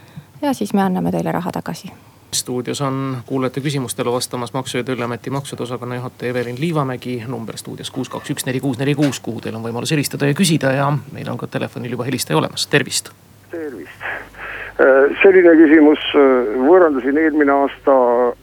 ja 0.41 0.53
siis 0.53 0.73
me 0.73 0.81
anname 0.81 1.11
teile 1.11 1.31
raha 1.31 1.51
tagasi 1.51 1.91
stuudios 2.33 2.81
on 2.81 3.17
kuulajate 3.25 3.61
küsimustele 3.61 4.11
vastamas 4.11 4.53
Maksu- 4.53 4.77
ja 4.77 4.83
Tolliameti 4.83 5.29
maksude 5.29 5.63
osakonna 5.63 5.95
juhataja 5.95 6.29
Evelin 6.29 6.55
Liivamägi. 6.59 7.23
number 7.27 7.57
stuudios 7.57 7.91
kuus, 7.91 8.09
kaks, 8.09 8.29
üks, 8.29 8.45
neli, 8.45 8.59
kuus, 8.59 8.77
neli, 8.77 8.95
kuus, 8.95 9.19
kuhu 9.19 9.41
teil 9.41 9.55
on 9.55 9.63
võimalus 9.63 9.91
helistada 9.91 10.27
ja 10.27 10.33
küsida 10.33 10.71
ja 10.71 10.93
meil 11.11 11.29
on 11.29 11.37
ka 11.37 11.47
telefonil 11.47 11.91
juba 11.91 12.03
helistaja 12.03 12.37
olemas, 12.37 12.67
tervist. 12.67 13.11
tervist, 13.51 14.01
äh, 14.01 15.17
selline 15.23 15.55
küsimus, 15.59 15.99
äh, 16.15 16.55
võõrandasin 16.67 17.17
eelmine 17.17 17.51
aasta 17.51 17.97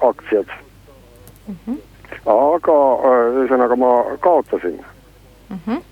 aktsiad 0.08 0.46
mm. 1.48 1.56
-hmm. 1.66 1.78
aga 2.26 2.78
äh, 2.94 3.40
ühesõnaga 3.40 3.76
ma 3.76 3.92
kaotasin 4.20 4.80
mm. 5.48 5.58
-hmm. 5.66 5.82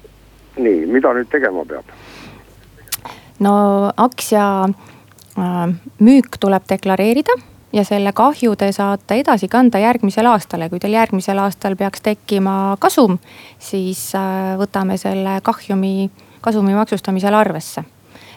nii, 0.56 0.87
mida 0.87 1.12
nüüd 1.12 1.28
tegema 1.30 1.64
peab? 1.64 1.85
no 3.38 3.92
aktsia 3.96 4.68
müük 6.00 6.38
tuleb 6.40 6.62
deklareerida 6.68 7.32
ja 7.72 7.85
selle 7.85 8.12
kahju 8.12 8.57
te 8.57 8.70
saate 8.72 9.18
edasi 9.20 9.48
kanda 9.48 9.81
järgmisel 9.83 10.26
aastal. 10.31 10.64
Ja 10.64 10.70
kui 10.70 10.81
teil 10.83 10.96
järgmisel 10.96 11.38
aastal 11.42 11.76
peaks 11.76 12.02
tekkima 12.05 12.76
kasum, 12.81 13.18
siis 13.59 14.09
äh, 14.18 14.55
võtame 14.61 14.98
selle 15.00 15.40
kahjumi, 15.42 16.11
kasumi 16.44 16.74
maksustamisel 16.76 17.35
arvesse. 17.35 17.85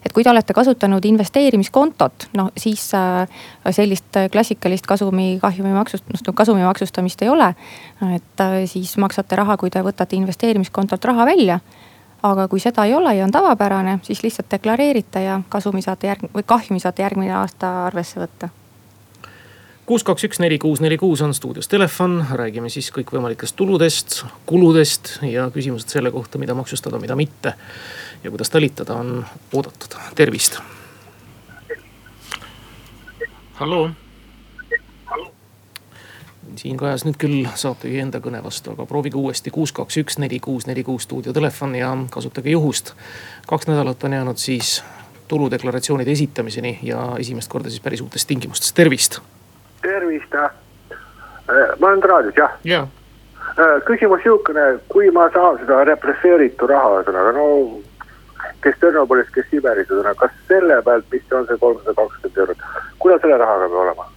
Et 0.06 0.13
kui 0.15 0.24
te 0.24 0.32
olete 0.32 0.56
kasutanud 0.56 1.04
investeerimiskontot, 1.06 2.30
noh 2.39 2.54
siis 2.58 2.86
äh, 2.96 3.28
sellist 3.76 4.22
klassikalist 4.32 4.88
kasumi, 4.88 5.34
kahjumi 5.42 5.74
maksust-, 5.76 6.32
kasumi 6.36 6.63
maksustamist 6.63 7.22
ei 7.22 7.30
ole. 7.30 7.54
et 8.15 8.44
siis 8.65 8.98
maksate 8.98 9.36
raha, 9.36 9.58
kui 9.58 9.70
te 9.70 9.84
võtate 9.84 10.15
investeerimiskontolt 10.15 11.06
raha 11.06 11.26
välja. 11.26 11.60
Aga 12.24 12.50
kui 12.52 12.60
seda 12.60 12.84
ei 12.84 12.94
ole 12.94 13.13
ja 13.15 13.24
on 13.24 13.32
tavapärane, 13.32 14.00
siis 14.04 14.24
lihtsalt 14.24 14.52
deklareerite 14.52 15.24
ja 15.24 15.42
kasumi 15.50 15.82
saate 15.82 16.12
järg- 16.12 16.32
või 16.34 16.44
kahjumi 16.44 16.80
saate 16.80 17.04
järgmine 17.04 17.36
aasta 17.39 17.86
arvesse 17.86 18.20
võtta 18.20 18.50
kuus, 19.89 20.04
kaks, 20.06 20.28
üks, 20.28 20.38
neli, 20.38 20.60
kuus, 20.62 20.84
neli, 20.86 20.97
kuus 21.02 21.21
on 21.25 21.32
stuudios 21.34 21.67
telefon, 21.67 22.19
räägime 22.38 22.69
siis 22.69 22.91
kõikvõimalikest 22.93 23.56
tuludest, 23.58 24.19
kuludest 24.45 25.15
ja 25.25 25.47
küsimused 25.49 25.89
selle 25.89 26.12
kohta, 26.13 26.38
mida 26.38 26.54
maksustada, 26.54 26.99
mida 27.02 27.15
mitte. 27.17 27.56
ja 28.23 28.30
kuidas 28.30 28.49
talitada, 28.54 28.93
on 28.93 29.25
oodatud, 29.54 29.95
tervist. 30.15 30.60
halloo 33.54 33.89
siin 36.56 36.78
kajas 36.78 37.06
nüüd 37.06 37.17
küll 37.17 37.47
saategi 37.56 37.99
enda 38.04 38.21
kõne 38.21 38.43
vastu, 38.43 38.75
aga 38.75 38.86
proovige 38.86 39.17
uuesti 39.17 39.49
kuus, 39.54 39.71
kaks, 39.73 39.97
üks, 40.04 40.19
neli, 40.21 40.39
kuus, 40.43 40.67
neli, 40.67 40.84
kuus 40.84 41.08
stuudiotelefon 41.10 41.75
ja 41.75 41.95
kasutage 42.12 42.54
juhust. 42.54 42.93
kaks 43.47 43.67
nädalat 43.67 44.04
on 44.04 44.13
jäänud 44.13 44.38
siis 44.38 44.84
tuludeklaratsioonide 45.28 46.12
esitamiseni 46.12 46.80
ja 46.84 47.15
esimest 47.19 47.49
korda 47.49 47.69
siis 47.69 47.82
päris 47.82 48.02
uutes 48.02 48.25
tingimustes, 48.25 48.73
tervist. 48.73 49.21
Tervist, 49.89 50.39
äh, 50.39 50.49
ma 51.80 51.91
olen 51.91 52.04
raadios 52.04 52.38
jah. 52.38 52.56
ja. 52.63 52.86
Äh, 53.49 53.78
küsimus 53.89 54.23
sihukene, 54.23 54.65
kui 54.93 55.12
ma 55.12 55.30
saan 55.34 55.58
seda 55.63 55.84
represseeritu 55.89 56.69
raha, 56.69 56.99
ühesõnaga 56.99 57.34
no 57.38 57.47
kes 58.63 58.78
Tšernobõlis, 58.78 59.32
kes 59.36 59.49
Siberis, 59.52 59.89
ühesõnaga 59.89 60.28
kas 60.28 60.38
selle 60.47 60.82
pealt, 60.86 61.10
mis 61.12 61.34
on 61.36 61.47
see 61.49 61.62
kolmsada 61.63 61.95
kakskümmend 61.97 62.43
eurot, 62.43 62.69
kuidas 62.99 63.25
selle 63.25 63.41
rahaga 63.41 63.67
peab 63.67 63.84
olema 63.86 64.10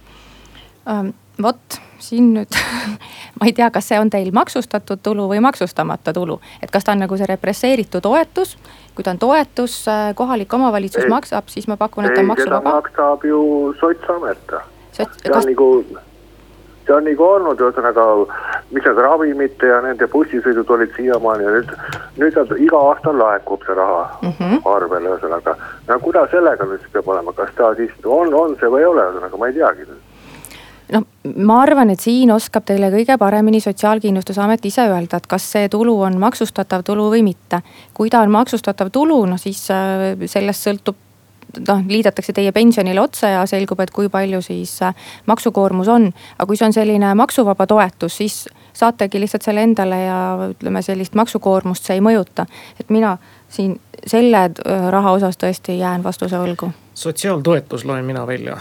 um,? 0.93 1.13
vot 1.41 1.79
siin 2.03 2.33
nüüd 2.35 2.57
ma 3.39 3.47
ei 3.47 3.53
tea, 3.55 3.69
kas 3.73 3.87
see 3.89 3.99
on 3.99 4.11
teil 4.13 4.29
maksustatud 4.35 5.01
tulu 5.03 5.27
või 5.31 5.39
maksustamata 5.43 6.13
tulu. 6.13 6.39
et 6.61 6.71
kas 6.71 6.85
ta 6.85 6.93
on 6.93 7.03
nagu 7.05 7.17
see 7.17 7.29
represseeritud 7.29 8.03
toetus, 8.03 8.57
kui 8.95 9.05
ta 9.05 9.15
on 9.15 9.21
toetus, 9.21 9.79
äh, 9.87 10.11
kohalik 10.15 10.53
omavalitsus 10.53 11.07
ei, 11.07 11.11
maksab, 11.13 11.49
siis 11.53 11.67
ma 11.71 11.77
pakun, 11.79 12.05
et 12.05 12.15
ta 12.15 12.21
on 12.21 12.31
maksuvaba. 12.33 12.77
maksab 12.77 13.25
ju 13.27 13.41
Sotsiamet. 13.79 14.55
See 14.93 15.05
on 15.05 15.33
kas... 15.33 15.45
nagu, 15.49 15.67
see 16.85 16.95
on 16.95 17.07
nagu 17.07 17.27
olnud 17.27 17.65
ühesõnaga, 17.65 18.05
mis 18.71 18.87
need 18.87 19.01
ravimite 19.07 19.69
ja 19.71 19.81
nende 19.85 20.07
bussisõidud 20.15 20.73
olid 20.77 20.95
siiamaani 20.97 21.47
ja 21.47 21.53
nüüd, 21.57 21.75
nüüd 22.21 22.39
on 22.43 22.55
iga 22.67 22.85
aasta 22.91 23.13
laekub 23.17 23.67
see 23.67 23.77
raha 23.79 24.07
mm 24.21 24.33
-hmm. 24.39 24.63
arvele 24.75 25.13
ühesõnaga. 25.15 25.55
no 25.87 25.99
kuidas 25.99 26.31
sellega 26.31 26.65
nüüd 26.65 26.81
siis 26.81 26.95
peab 26.95 27.13
olema, 27.15 27.33
kas 27.33 27.53
ta 27.57 27.75
siis 27.75 27.91
on, 28.05 28.33
on 28.33 28.57
see 28.59 28.69
või 28.69 28.83
ei 28.85 28.91
ole, 28.93 29.05
ühesõnaga 29.09 29.37
ma 29.37 29.47
ei 29.47 29.59
teagi 29.59 29.87
noh, 30.93 31.05
ma 31.45 31.61
arvan, 31.63 31.93
et 31.93 32.03
siin 32.03 32.31
oskab 32.33 32.65
teile 32.67 32.89
kõige 32.93 33.17
paremini 33.19 33.61
Sotsiaalkindlustusamet 33.63 34.65
ise 34.65 34.85
öelda, 34.89 35.17
et 35.17 35.27
kas 35.27 35.45
see 35.55 35.69
tulu 35.71 35.95
on 36.07 36.19
maksustatav 36.21 36.83
tulu 36.83 37.09
või 37.13 37.23
mitte. 37.23 37.61
kui 37.93 38.09
ta 38.09 38.21
on 38.25 38.31
maksustatav 38.31 38.91
tulu, 38.91 39.23
noh 39.25 39.39
siis 39.41 39.65
äh, 39.71 40.13
sellest 40.25 40.67
sõltub 40.67 40.99
noh, 41.67 41.83
liidetakse 41.87 42.33
teie 42.33 42.51
pensionile 42.51 43.01
otsa 43.01 43.29
ja 43.29 43.45
selgub, 43.49 43.79
et 43.79 43.91
kui 43.91 44.09
palju 44.09 44.41
siis 44.41 44.75
äh, 44.81 44.95
maksukoormus 45.25 45.87
on. 45.87 46.11
aga 46.37 46.47
kui 46.47 46.57
see 46.57 46.67
on 46.67 46.73
selline 46.73 47.13
maksuvaba 47.15 47.67
toetus, 47.67 48.17
siis 48.17 48.45
saategi 48.73 49.19
lihtsalt 49.19 49.45
selle 49.45 49.63
endale 49.63 49.99
ja 50.03 50.19
ütleme, 50.49 50.81
sellist 50.81 51.15
maksukoormust 51.15 51.85
see 51.85 51.99
ei 51.99 52.05
mõjuta. 52.05 52.45
et 52.79 52.89
mina 52.89 53.17
siin 53.49 53.79
selle 54.07 54.49
äh, 54.49 54.89
raha 54.89 55.11
osas 55.19 55.37
tõesti 55.37 55.77
jään 55.79 56.03
vastuse 56.03 56.39
võlgu. 56.39 56.71
sotsiaaltoetus 56.93 57.85
loen 57.85 58.05
mina 58.05 58.27
välja 58.27 58.57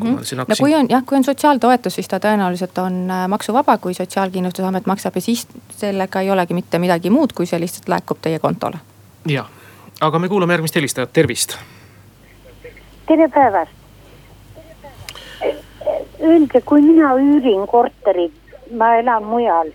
kui 0.00 0.10
ma 0.10 0.22
siin 0.22 0.38
hakkasin. 0.38 0.62
no 0.62 0.66
kui 0.66 0.74
on 0.74 0.90
jah, 0.90 1.04
kui 1.06 1.18
on 1.18 1.24
sotsiaaltoetus, 1.24 1.94
siis 1.94 2.08
ta 2.08 2.20
tõenäoliselt 2.20 2.78
on 2.78 3.10
äh, 3.10 3.28
maksuvaba, 3.28 3.78
kui 3.78 3.94
Sotsiaalkindlustusamet 3.94 4.86
maksab 4.86 5.14
ja 5.16 5.20
siis 5.20 5.46
sellega 5.76 6.20
ei 6.20 6.30
olegi 6.30 6.54
mitte 6.54 6.78
midagi 6.78 7.10
muud, 7.10 7.32
kui 7.32 7.46
see 7.46 7.60
lihtsalt 7.60 7.88
laekub 7.88 8.20
teie 8.22 8.38
kontole. 8.38 8.78
ja, 9.28 9.46
aga 10.00 10.18
me 10.18 10.28
kuulame 10.28 10.52
järgmist 10.52 10.74
helistajat, 10.74 11.12
tervist. 11.12 11.56
Tere 13.06 13.28
päevast. 13.28 13.72
Öelge, 16.22 16.60
kui 16.60 16.82
mina 16.82 17.12
üürin 17.20 17.66
korterit, 17.70 18.34
ma 18.74 18.96
elan 18.98 19.24
mujal, 19.24 19.70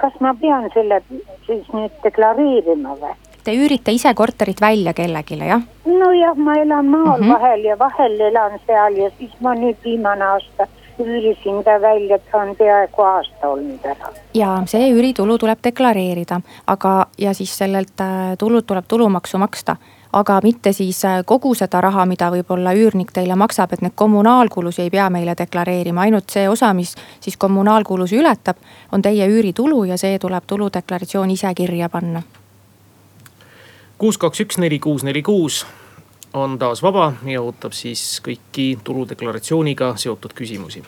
kas 0.00 0.18
ma 0.20 0.34
pean 0.40 0.68
selle 0.74 1.00
siis 1.46 1.72
nüüd 1.72 1.94
deklareerima 2.04 2.98
või? 3.00 3.14
te 3.48 3.54
üürite 3.56 3.92
ise 3.94 4.10
korterit 4.14 4.60
välja 4.60 4.92
kellelegi, 4.92 5.38
jah? 5.48 5.62
nojah, 5.86 6.34
ma 6.36 6.58
elan 6.60 6.86
maal 6.86 7.20
mm 7.20 7.24
-hmm. 7.24 7.32
vahel 7.32 7.64
ja 7.64 7.78
vahel 7.78 8.20
elan 8.20 8.58
seal 8.66 8.96
ja 8.96 9.10
siis 9.18 9.40
ma 9.40 9.54
nüüd 9.54 9.76
viimane 9.84 10.24
aasta 10.24 10.66
üürisin 11.00 11.62
ta 11.64 11.80
välja, 11.80 12.16
et 12.16 12.30
ta 12.30 12.38
on 12.38 12.56
peaaegu 12.56 13.02
aasta 13.02 13.48
olnud 13.48 13.84
ära. 13.84 14.12
ja 14.34 14.62
see 14.66 14.90
üüritulu 14.92 15.38
tuleb 15.38 15.58
deklareerida, 15.64 16.40
aga, 16.66 17.06
ja 17.18 17.34
siis 17.34 17.58
sellelt 17.58 18.00
äh, 18.00 18.36
tulult 18.38 18.66
tuleb 18.66 18.84
tulumaksu 18.88 19.38
maksta 19.38 19.76
aga 20.18 20.40
mitte 20.42 20.72
siis 20.72 21.04
äh, 21.04 21.20
kogu 21.26 21.54
seda 21.54 21.80
raha, 21.80 22.06
mida 22.06 22.30
võib-olla 22.34 22.74
üürnik 22.74 23.12
teile 23.14 23.36
maksab, 23.38 23.72
et 23.72 23.84
need 23.84 23.94
kommunaalkulusid 23.94 24.88
ei 24.88 24.90
pea 24.90 25.08
meile 25.10 25.36
deklareerima, 25.38 26.06
ainult 26.06 26.30
see 26.34 26.48
osa, 26.48 26.72
mis 26.74 26.94
siis 27.20 27.36
kommunaalkulusi 27.36 28.18
ületab, 28.18 28.58
on 28.92 29.02
teie 29.02 29.28
üüritulu 29.28 29.84
ja 29.88 29.96
see 29.98 30.18
tuleb 30.18 30.46
tuludeklaratsiooni 30.46 31.38
ise 31.38 31.54
kirja 31.54 31.88
panna 31.88 32.22
kuus, 33.98 34.18
kaks, 34.18 34.40
üks, 34.44 34.58
neli, 34.62 34.78
kuus, 34.78 35.02
neli, 35.02 35.22
kuus 35.22 35.64
on 36.32 36.58
taas 36.58 36.82
vaba 36.82 37.12
ja 37.26 37.42
ootab 37.42 37.74
siis 37.74 38.20
kõiki 38.24 38.78
tuludeklaratsiooniga 38.84 39.94
seotud 39.96 40.34
küsimusi. 40.38 40.82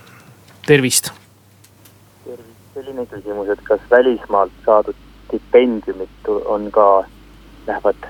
tervist. 0.67 1.11
tervist, 2.25 2.61
selline 2.75 3.07
küsimus, 3.07 3.49
et 3.49 3.63
kas 3.65 3.81
välismaalt 3.91 4.53
saadud 4.65 4.97
stipendiumid 5.27 6.31
on 6.45 6.71
ka, 6.71 7.05
lähevad, 7.67 8.07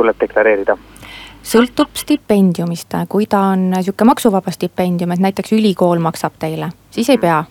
tuleb 0.00 0.20
deklareerida? 0.20 0.76
sõltub 1.50 1.96
stipendiumist, 1.96 2.94
kui 3.08 3.26
ta 3.26 3.40
on 3.54 3.70
sihuke 3.80 4.04
maksuvaba 4.04 4.52
stipendium, 4.52 5.14
et 5.14 5.24
näiteks 5.24 5.54
ülikool 5.56 6.02
maksab 6.04 6.36
teile, 6.38 6.68
siis 6.92 7.08
ei 7.10 7.18
pea. 7.18 7.44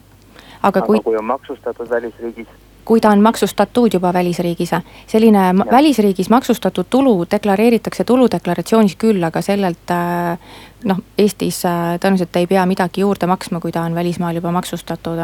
aga 0.64 0.82
kui. 0.82 1.02
kui 1.04 1.18
on 1.18 1.26
maksustatud 1.26 1.90
välisriigis 1.90 2.48
kui 2.90 3.02
ta 3.02 3.10
on 3.14 3.22
maksustatud 3.22 3.94
juba 3.94 4.14
välisriigis. 4.14 4.72
selline 5.08 5.44
ja. 5.46 5.66
välisriigis 5.72 6.30
maksustatud 6.30 6.86
tulu 6.90 7.26
deklareeritakse 7.32 8.04
tuludeklaratsioonis 8.04 8.96
küll, 8.96 9.24
aga 9.24 9.42
sellelt 9.42 9.92
äh, 9.92 10.40
noh, 10.86 10.98
Eestis 11.18 11.66
äh, 11.66 12.00
tõenäoliselt 12.02 12.36
ei 12.36 12.48
pea 12.48 12.66
midagi 12.66 13.02
juurde 13.02 13.28
maksma, 13.28 13.60
kui 13.60 13.72
ta 13.72 13.82
on 13.82 13.96
välismaal 13.96 14.36
juba 14.36 14.52
maksustatud. 14.52 15.22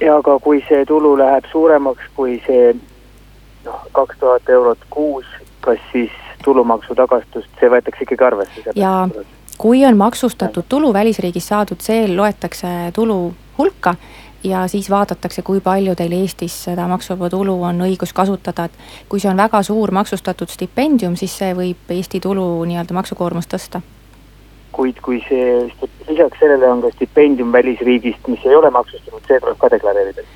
ja 0.00 0.16
aga 0.16 0.38
kui 0.38 0.64
see 0.68 0.84
tulu 0.84 1.16
läheb 1.18 1.48
suuremaks 1.52 2.12
kui 2.16 2.42
see 2.46 2.74
noh, 3.64 3.86
kaks 3.92 4.18
tuhat 4.20 4.48
eurot 4.48 4.84
kuus 4.90 5.26
kas 5.60 5.80
siis 5.92 6.21
tulumaksu 6.44 6.94
tagastust, 6.98 7.48
see 7.60 7.70
võetakse 7.70 8.06
ikkagi 8.06 8.24
arvesse? 8.24 8.74
ja 8.74 9.08
kui 9.58 9.84
on 9.86 9.96
maksustatud 9.96 10.64
tulu 10.68 10.92
välisriigis 10.92 11.48
saadud, 11.48 11.80
see 11.80 12.08
loetakse 12.16 12.68
tulu 12.94 13.34
hulka 13.58 13.94
ja 14.44 14.66
siis 14.68 14.90
vaadatakse, 14.90 15.42
kui 15.42 15.60
palju 15.60 15.94
teil 15.94 16.12
Eestis 16.12 16.56
seda 16.64 16.88
maksuvaba 16.90 17.30
tulu 17.30 17.54
on 17.62 17.84
õigus 17.86 18.12
kasutada, 18.14 18.64
et 18.64 19.08
kui 19.08 19.20
see 19.22 19.30
on 19.30 19.38
väga 19.38 19.62
suur 19.62 19.92
maksustatud 19.94 20.50
stipendium, 20.50 21.16
siis 21.16 21.36
see 21.38 21.52
võib 21.54 21.92
Eesti 21.96 22.20
tulu 22.20 22.46
nii-öelda 22.66 22.96
maksukoormust 22.98 23.52
tõsta. 23.54 23.82
kuid 24.72 25.00
kui 25.04 25.20
see, 25.28 25.68
lisaks 26.08 26.38
sellele 26.40 26.68
on 26.68 26.80
ka 26.82 26.90
stipendium 26.96 27.52
välisriigist, 27.52 28.28
mis 28.28 28.44
ei 28.48 28.56
ole 28.56 28.70
maksustatud, 28.70 29.20
see 29.28 29.40
tuleb 29.40 29.58
ka 29.58 29.70
deklareerida? 29.76 30.26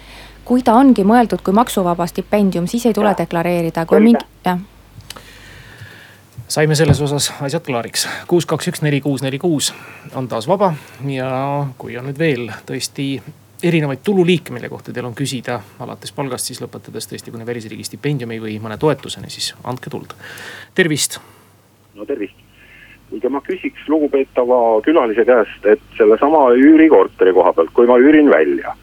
kui 0.44 0.62
ta 0.62 0.74
ongi 0.78 1.02
mõeldud 1.02 1.42
kui 1.42 1.54
maksuvaba 1.54 2.06
stipendium, 2.06 2.66
siis 2.70 2.86
ei 2.86 2.94
tule 2.94 3.10
ja. 3.10 3.18
deklareerida, 3.18 3.86
kui 3.86 3.96
on 3.96 4.10
mingi, 4.12 4.26
jah 4.44 4.60
saime 6.48 6.74
selles 6.74 7.00
osas 7.02 7.32
asjad 7.42 7.62
klaariks. 7.66 8.08
kuus, 8.26 8.46
kaks, 8.46 8.68
üks, 8.68 8.82
neli, 8.82 9.00
kuus, 9.00 9.22
neli, 9.22 9.38
kuus 9.38 9.72
on 10.14 10.28
taas 10.28 10.48
vaba 10.48 10.72
ja 11.10 11.66
kui 11.78 11.98
on 11.98 12.06
nüüd 12.06 12.18
veel 12.18 12.46
tõesti 12.68 13.16
erinevaid 13.66 14.02
tululiike, 14.04 14.52
mille 14.54 14.68
kohta 14.68 14.92
teil 14.92 15.08
on 15.08 15.14
küsida, 15.16 15.58
alates 15.82 16.12
palgast, 16.14 16.46
siis 16.46 16.60
lõpetades 16.62 17.08
tõesti 17.10 17.32
kuni 17.34 17.46
välisriigi 17.46 17.86
stipendiumi 17.88 18.38
või 18.42 18.58
mõne 18.62 18.76
toetuseni, 18.78 19.30
siis 19.32 19.54
andke 19.64 19.90
tuld. 19.90 20.14
tervist. 20.74 21.18
no 21.94 22.06
tervist. 22.06 22.36
kuulge, 23.10 23.28
ma 23.28 23.40
küsiks 23.40 23.88
lugupeetava 23.88 24.60
külalise 24.84 25.24
käest, 25.24 25.66
et 25.66 25.82
sellesama 25.98 26.50
üürikorteri 26.54 27.32
koha 27.34 27.52
pealt, 27.52 27.72
kui 27.72 27.86
ma 27.86 27.98
üürin 27.98 28.30
välja, 28.30 28.76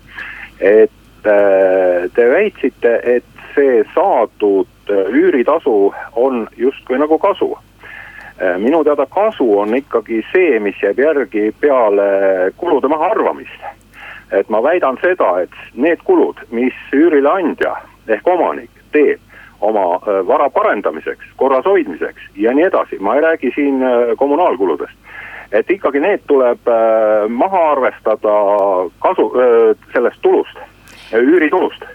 et 0.60 1.32
äh, 1.32 2.10
te 2.15 2.30
väitsite, 2.32 2.99
et 3.04 3.45
see 3.56 3.84
saadud 3.93 4.73
üüritasu 4.89 5.93
on 6.15 6.48
justkui 6.58 6.98
nagu 7.00 7.19
kasu 7.19 7.54
äh, 7.54 8.58
minu 8.58 8.84
teada 8.84 9.06
kasu 9.06 9.48
on 9.60 9.76
ikkagi 9.76 10.24
see, 10.32 10.60
mis 10.60 10.82
jääb 10.84 11.00
järgi 11.00 11.52
peale 11.62 12.52
kulude 12.58 12.88
mahaarvamist 12.88 13.63
et 14.34 14.50
ma 14.50 14.62
väidan 14.63 14.98
seda, 15.02 15.30
et 15.43 15.54
need 15.76 16.02
kulud, 16.08 16.39
mis 16.52 16.76
üürileandja 16.96 17.76
ehk 18.10 18.28
omanik 18.28 18.72
teeb 18.96 19.22
oma 19.63 19.96
äh, 19.96 20.19
vara 20.28 20.50
parendamiseks, 20.50 21.30
korras 21.39 21.65
hoidmiseks 21.65 22.26
ja 22.36 22.54
nii 22.56 22.67
edasi, 22.67 23.00
ma 23.00 23.15
ei 23.15 23.24
räägi 23.24 23.54
siin 23.56 23.84
äh, 23.84 24.12
kommunaalkuludest. 24.17 24.98
et 25.54 25.69
ikkagi 25.69 26.00
need 26.02 26.24
tuleb 26.28 26.67
äh, 26.67 27.30
maha 27.30 27.62
arvestada 27.72 28.38
kasu, 29.00 29.32
sellest 29.93 30.22
tulust, 30.22 30.58
üüritulust. 31.13 31.86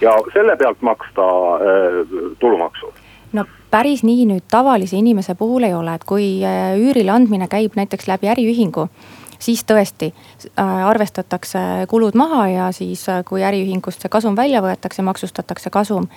Ja 0.00 0.14
selle 0.32 0.56
pealt 0.56 0.82
maksta 0.82 1.28
tulumaksu. 2.40 2.92
No 3.32 3.44
päris 3.70 4.02
nii 4.02 4.26
nüüd 4.30 4.44
tavalise 4.50 4.96
inimese 4.96 5.34
puhul 5.34 5.68
ei 5.68 5.74
ole, 5.74 5.94
et 5.94 6.04
kui 6.08 6.28
üürile 6.80 7.12
andmine 7.12 7.48
käib 7.48 7.76
näiteks 7.76 8.08
läbi 8.08 8.30
äriühingu 8.32 8.88
siis 9.38 9.64
tõesti 9.64 10.12
äh, 10.12 10.86
arvestatakse 10.86 11.58
kulud 11.88 12.14
maha 12.14 12.48
ja 12.48 12.72
siis, 12.72 13.08
äh, 13.08 13.22
kui 13.24 13.42
äriühingust 13.44 14.02
see 14.02 14.10
kasum 14.10 14.36
välja 14.36 14.62
võetakse, 14.64 15.02
maksustatakse 15.02 15.70
kasum. 15.70 16.08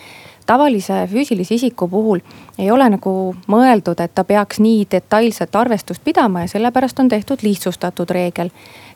tavalise 0.45 1.07
füüsilise 1.07 1.53
isiku 1.55 1.87
puhul 1.87 2.19
ei 2.59 2.71
ole 2.71 2.89
nagu 2.89 3.35
mõeldud, 3.47 4.01
et 4.01 4.15
ta 4.15 4.23
peaks 4.23 4.59
nii 4.59 4.87
detailset 4.91 5.55
arvestust 5.55 6.03
pidama 6.03 6.41
ja 6.41 6.47
sellepärast 6.47 6.99
on 6.99 7.09
tehtud 7.09 7.43
lihtsustatud 7.43 8.09
reegel 8.09 8.49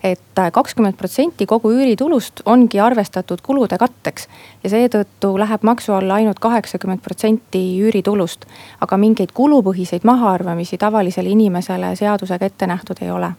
et 0.06 0.40
äh, 0.40 0.52
kakskümmend 0.52 0.98
protsenti 0.98 1.48
kogu 1.50 1.72
üüritulust 1.74 2.44
ongi 2.46 2.80
arvestatud 2.80 3.42
kulude 3.44 3.78
katteks. 3.82 4.28
ja 4.64 4.70
seetõttu 4.70 5.34
läheb 5.40 5.64
maksu 5.64 5.94
alla 5.94 6.20
ainult 6.22 6.40
kaheksakümmend 6.40 7.02
protsenti 7.02 7.64
üüritulust. 7.82 8.46
aga 8.82 8.98
mingeid 8.98 9.34
kulupõhiseid 9.34 10.04
mahaarvamisi 10.04 10.78
tavalisele 10.78 11.30
inimesele 11.30 11.96
seadusega 11.96 12.46
ette 12.46 12.68
nähtud 12.68 13.02
ei 13.02 13.12
ole 13.12 13.34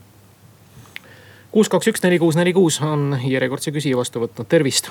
kuus, 1.57 1.69
kaks, 1.69 1.89
üks, 1.89 2.03
neli, 2.05 2.19
kuus, 2.19 2.37
neli, 2.37 2.53
kuus 2.53 2.81
on 2.85 3.15
järjekordse 3.25 3.73
küsija 3.73 3.97
vastu 3.97 4.21
võtnud, 4.21 4.45
tervist. 4.49 4.91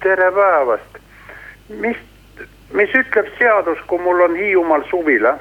tere 0.00 0.30
päevast, 0.32 0.98
mis, 1.82 1.98
mis 2.72 2.94
ütleb 2.96 3.28
seadus, 3.38 3.82
kui 3.90 4.00
mul 4.00 4.22
on 4.24 4.36
Hiiumaal 4.38 4.86
suvila 4.90 5.34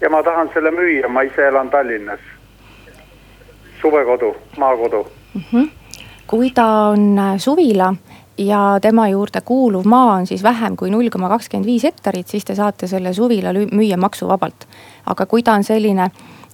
ja 0.00 0.10
ma 0.10 0.22
tahan 0.26 0.50
selle 0.54 0.72
müüa, 0.74 1.08
ma 1.08 1.22
ise 1.22 1.46
elan 1.46 1.70
Tallinnas. 1.70 2.31
Suvekodu, 3.82 4.34
maakodu 4.58 5.06
mm. 5.34 5.42
-hmm. 5.52 5.68
kui 6.26 6.50
ta 6.50 6.66
on 6.66 7.18
äh, 7.18 7.38
suvila 7.38 7.94
ja 8.38 8.78
tema 8.82 9.08
juurde 9.08 9.40
kuuluv 9.40 9.84
maa 9.84 10.14
on 10.14 10.26
siis 10.26 10.42
vähem 10.42 10.76
kui 10.76 10.90
null 10.90 11.08
koma 11.10 11.28
kakskümmend 11.28 11.66
viis 11.66 11.84
hektarit, 11.84 12.28
siis 12.28 12.44
te 12.44 12.54
saate 12.54 12.86
selle 12.86 13.12
suvila 13.12 13.52
müüa 13.52 13.96
maksuvabalt. 13.96 14.68
aga 15.06 15.26
kui 15.26 15.42
ta 15.42 15.52
on 15.52 15.64
selline 15.64 16.10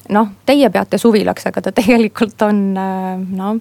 noh, 0.08 0.28
teie 0.46 0.70
peate 0.70 0.98
suvilaks, 0.98 1.46
aga 1.50 1.62
ta 1.62 1.72
tegelikult 1.80 2.42
on 2.46 2.62
äh, 2.76 3.18
noh 3.36 3.58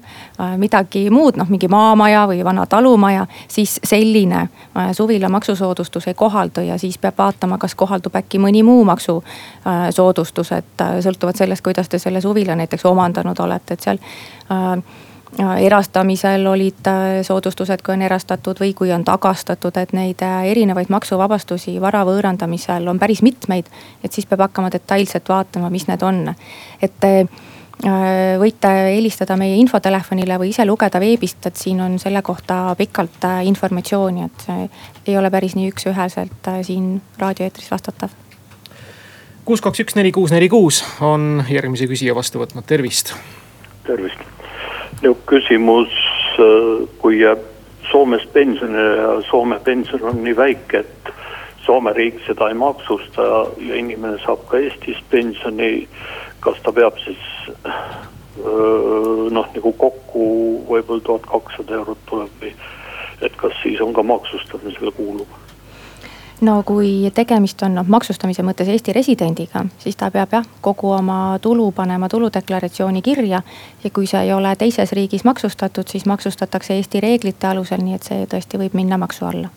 midagi 0.58 1.08
muud, 1.14 1.38
noh 1.40 1.50
mingi 1.50 1.70
maamaja 1.72 2.26
või 2.30 2.44
vana 2.46 2.66
talumaja, 2.70 3.26
siis 3.48 3.80
selline 3.84 4.44
äh, 4.44 4.92
suvila 4.98 5.30
maksusoodustus 5.30 6.08
ei 6.08 6.14
kohaldu 6.18 6.66
ja 6.68 6.78
siis 6.78 6.98
peab 6.98 7.18
vaatama, 7.18 7.58
kas 7.58 7.76
kohaldub 7.76 8.16
äkki 8.16 8.40
mõni 8.42 8.64
muu 8.64 8.86
maksusoodustus, 8.88 10.52
et 10.58 10.86
sõltuvalt 11.04 11.38
sellest, 11.38 11.64
kuidas 11.64 11.90
te 11.90 12.00
selle 12.00 12.22
suvila 12.22 12.56
näiteks 12.56 12.86
omandanud 12.86 13.40
olete, 13.40 13.74
et 13.74 13.90
seal 13.90 14.02
erastamisel 15.60 16.48
olid 16.48 16.88
äh, 16.88 17.24
soodustused, 17.24 17.82
kui 17.86 17.94
on 17.94 18.02
erastatud 18.02 18.60
või 18.62 18.72
kui 18.78 18.92
on 18.96 19.04
tagastatud, 19.06 19.76
et 19.78 19.94
neid 19.94 20.22
äh, 20.24 20.48
erinevaid 20.54 20.90
maksuvabastusi 20.94 21.78
vara 21.84 22.06
võõrandamisel 22.08 22.88
on 22.88 23.00
päris 23.00 23.22
mitmeid. 23.22 23.68
et 24.04 24.14
siis 24.14 24.26
peab 24.26 24.48
hakkama 24.48 24.72
detailselt 24.72 25.30
vaatama, 25.30 25.70
mis 25.70 25.88
need 25.88 26.04
on. 26.04 26.34
et 26.82 27.08
äh, 27.08 27.28
võite 28.40 28.70
helistada 28.96 29.36
meie 29.38 29.58
infotelefonile 29.62 30.40
või 30.40 30.50
ise 30.50 30.66
lugeda 30.66 31.00
veebist, 31.00 31.46
et 31.46 31.56
siin 31.56 31.82
on 31.82 32.00
selle 32.00 32.22
kohta 32.22 32.76
pikalt 32.78 33.28
informatsiooni, 33.44 34.24
et 34.26 34.48
see 34.48 34.70
ei 35.12 35.18
ole 35.18 35.30
päris 35.30 35.54
nii 35.56 35.70
üks-üheselt 35.74 36.50
siin 36.64 36.96
raadioeetris 37.20 37.70
vastatav 37.72 38.16
kuus, 39.46 39.62
kaks, 39.62 39.80
üks, 39.86 39.96
neli, 39.96 40.12
kuus, 40.12 40.34
neli, 40.34 40.50
kuus 40.50 40.82
on 41.02 41.46
järgmise 41.50 41.88
küsija 41.88 42.16
vastu 42.16 42.42
võtnud, 42.42 42.66
tervist. 42.68 43.14
tervist 43.86 44.37
niisugune 45.02 45.26
küsimus, 45.26 45.94
äh, 46.40 46.88
kui 46.98 47.22
jääb 47.22 47.40
Soomes 47.92 48.26
pensionile 48.34 48.98
ja 48.98 49.22
Soome 49.30 49.60
pension 49.64 50.04
on 50.04 50.24
nii 50.24 50.36
väike, 50.36 50.80
et 50.80 51.14
Soome 51.66 51.94
riik 51.94 52.20
seda 52.26 52.50
ei 52.50 52.54
maksusta 52.54 53.24
ja, 53.24 53.40
ja 53.70 53.76
inimene 53.76 54.18
saab 54.26 54.44
ka 54.50 54.58
Eestis 54.58 55.00
pensioni. 55.10 55.88
kas 56.40 56.60
ta 56.64 56.72
peab 56.72 56.98
siis 57.02 57.24
äh, 57.66 57.74
noh, 59.32 59.48
nagu 59.56 59.72
kokku 59.74 60.26
võib-olla 60.70 61.02
tuhat 61.04 61.26
kakssada 61.26 61.80
eurot 61.80 61.98
tuleb 62.06 62.42
või 62.42 62.54
et 63.22 63.36
kas 63.36 63.54
siis 63.64 63.82
on 63.82 63.94
ka 63.94 64.04
maksustamisele 64.04 64.92
kuulub 64.92 65.28
no 66.42 66.64
kui 66.66 67.12
tegemist 67.14 67.62
on 67.66 67.76
noh 67.78 67.88
maksustamise 67.88 68.44
mõttes 68.46 68.70
Eesti 68.70 68.94
residendiga, 68.94 69.66
siis 69.82 69.96
ta 69.98 70.12
peab 70.14 70.34
jah, 70.38 70.50
kogu 70.62 70.92
oma 70.94 71.38
tulu 71.42 71.72
panema 71.72 72.10
tuludeklaratsiooni 72.10 73.02
kirja. 73.02 73.42
ja 73.84 73.90
kui 73.90 74.08
see 74.08 74.22
ei 74.22 74.34
ole 74.34 74.56
teises 74.56 74.92
riigis 74.92 75.24
maksustatud, 75.24 75.88
siis 75.88 76.06
maksustatakse 76.06 76.74
Eesti 76.74 77.02
reeglite 77.02 77.48
alusel, 77.48 77.82
nii 77.84 77.96
et 77.96 78.04
see 78.04 78.26
tõesti 78.26 78.58
võib 78.62 78.74
minna 78.78 78.98
maksu 78.98 79.26
alla 79.26 79.50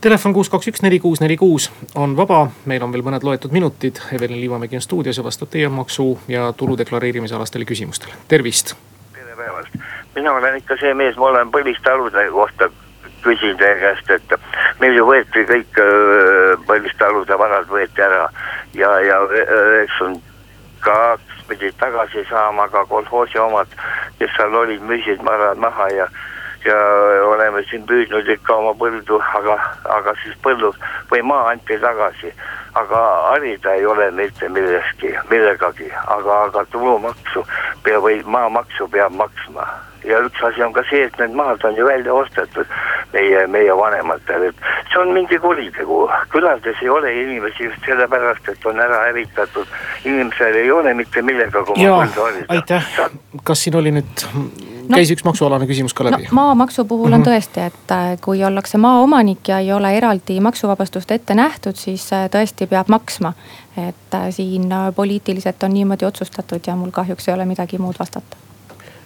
telefon 0.00 0.32
kuus, 0.32 0.50
kaks, 0.50 0.68
üks, 0.68 0.82
neli, 0.82 1.00
kuus, 1.02 1.20
neli, 1.20 1.36
kuus 1.36 1.72
on 1.94 2.16
vaba, 2.16 2.46
meil 2.70 2.82
on 2.82 2.92
veel 2.92 3.02
mõned 3.02 3.24
loetud 3.26 3.52
minutid. 3.52 3.98
Evelin 4.14 4.40
Liivamägi 4.40 4.78
on 4.78 4.84
stuudios 4.84 5.18
ja 5.18 5.24
vastab 5.24 5.50
teie 5.50 5.68
maksu 5.68 6.18
ja 6.28 6.52
tulu 6.52 6.78
deklareerimise 6.78 7.34
alastele 7.34 7.64
küsimustele, 7.64 8.14
tervist. 8.28 8.76
tere 9.12 9.36
päevast, 9.36 9.74
mina 10.14 10.32
olen 10.32 10.60
ikka 10.60 10.76
see 10.80 10.94
mees, 10.94 11.16
ma 11.16 11.32
olen 11.32 11.50
põlistalude 11.50 12.30
kohta 12.30 12.70
küsin 13.24 13.56
teie 13.58 13.76
käest, 13.80 14.10
et 14.10 14.34
meil 14.80 14.96
ju 14.96 15.06
võeti 15.08 15.44
kõik 15.48 15.82
Põlviste 16.68 17.04
alude 17.04 17.38
varad 17.38 17.68
võeti 17.70 18.02
ära 18.04 18.26
ja, 18.74 18.90
ja 19.04 19.20
üheksakümmend 19.28 20.24
kaks 20.80 21.44
pidid 21.48 21.74
tagasi 21.80 22.24
saama 22.30 22.68
ka 22.68 22.84
kolhoosi 22.86 23.38
omad, 23.38 23.70
kes 24.18 24.30
seal 24.36 24.54
olid, 24.54 24.82
müüsid 24.84 25.24
varad 25.24 25.58
maha 25.58 25.88
ja 25.96 26.08
ja 26.66 26.76
oleme 27.24 27.62
siin 27.70 27.84
püüdnud 27.86 28.28
ikka 28.34 28.56
oma 28.60 28.72
põldu, 28.78 29.20
aga, 29.40 29.54
aga 29.94 30.14
siis 30.22 30.34
põllu 30.42 30.72
või 31.10 31.22
maa 31.22 31.52
anti 31.52 31.78
tagasi. 31.78 32.32
aga 32.78 32.98
harida 33.30 33.72
ei 33.74 33.86
ole 33.86 34.10
mitte 34.10 34.48
millestki, 34.48 35.08
millegagi, 35.30 35.88
aga, 36.06 36.34
aga 36.44 36.64
tulumaksu 36.70 37.42
peab 37.82 38.02
või 38.02 38.20
maamaksu 38.26 38.88
peab 38.92 39.12
maksma 39.12 39.64
ja 40.08 40.20
üks 40.26 40.42
asi 40.48 40.62
on 40.64 40.72
ka 40.72 40.84
see, 40.90 41.04
et 41.08 41.18
need 41.18 41.36
maad 41.38 41.64
on 41.64 41.76
ju 41.76 41.86
välja 41.86 42.14
ostetud 42.14 42.66
meie, 43.12 43.46
meie 43.46 43.76
vanematele, 43.76 44.52
et 44.52 44.64
see 44.92 45.02
on 45.02 45.12
mingi 45.16 45.38
kuritegu. 45.42 46.00
külades 46.32 46.82
ei 46.82 46.88
ole 46.88 47.12
inimesi 47.22 47.68
just 47.68 47.86
sellepärast, 47.86 48.48
et 48.48 48.66
on 48.66 48.80
ära 48.80 49.04
hävitatud. 49.08 49.66
inimesel 50.04 50.54
ei 50.54 50.70
ole 50.72 50.94
mitte 50.94 51.22
millegagi 51.22 51.72
oma 51.72 52.02
põldu 52.04 52.26
harida. 52.26 52.48
aitäh, 52.48 52.90
kas 53.44 53.64
siin 53.64 53.76
oli 53.76 53.94
nüüd 54.00 54.26
no, 54.88 54.96
käis 54.96 55.12
üks 55.12 55.24
maksualane 55.26 55.68
küsimus 55.68 55.94
ka 55.96 56.06
läbi 56.08 56.28
no,. 56.28 56.34
maamaksu 56.38 56.84
puhul 56.88 57.12
on 57.12 57.20
mm 57.20 57.24
-hmm. 57.24 57.28
tõesti, 57.28 57.66
et 57.66 57.94
äh, 57.96 58.20
kui 58.20 58.44
ollakse 58.44 58.78
maaomanik 58.78 59.48
ja 59.48 59.58
ei 59.58 59.72
ole 59.72 59.96
eraldi 59.96 60.40
maksuvabastust 60.40 61.10
ette 61.10 61.34
nähtud, 61.34 61.76
siis 61.76 62.12
äh, 62.12 62.28
tõesti 62.28 62.66
peab 62.66 62.88
maksma. 62.88 63.32
et 63.76 64.14
äh, 64.14 64.30
siin 64.30 64.68
poliitiliselt 64.94 65.62
on 65.62 65.74
niimoodi 65.74 66.04
otsustatud 66.04 66.60
ja 66.66 66.76
mul 66.76 66.90
kahjuks 66.90 67.28
ei 67.28 67.34
ole 67.34 67.44
midagi 67.44 67.78
muud 67.78 67.94
vastata. 67.98 68.36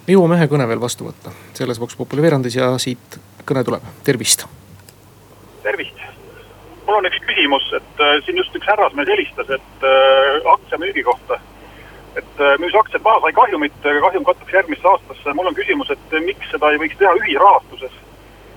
Me 0.07 0.17
jõuame 0.17 0.39
ühe 0.39 0.49
kõne 0.51 0.67
veel 0.69 0.83
vastu 0.83 1.07
võtta 1.07 1.33
selles 1.55 1.81
Vox 1.81 1.97
Populi 1.99 2.25
veerandis 2.25 2.57
ja 2.59 2.73
siit 2.83 3.19
kõne 3.47 3.63
tuleb, 3.67 3.85
tervist. 4.07 4.47
tervist, 5.63 6.03
mul 6.87 6.99
on 6.99 7.09
üks 7.11 7.23
küsimus, 7.29 7.69
et 7.79 8.03
äh, 8.03 8.19
siin 8.27 8.39
just 8.41 8.55
üks 8.59 8.69
härrasmees 8.71 9.11
helistas, 9.15 9.51
et 9.59 9.87
äh, 9.87 10.53
aktsiamüügi 10.55 11.07
kohta 11.07 11.39
et 12.17 12.41
äh, 12.45 12.57
müüs 12.61 12.75
aktsiad 12.77 13.05
maha, 13.05 13.23
sai 13.23 13.33
kahjumit, 13.37 13.79
kahjum 13.83 14.25
kattaks 14.25 14.53
järgmisse 14.53 14.89
aastasse. 14.89 15.35
mul 15.35 15.51
on 15.51 15.55
küsimus, 15.55 15.91
et 15.91 16.19
miks 16.27 16.51
seda 16.51 16.73
ei 16.73 16.83
võiks 16.83 16.99
teha 16.99 17.15
ühisrahastuses, 17.21 17.95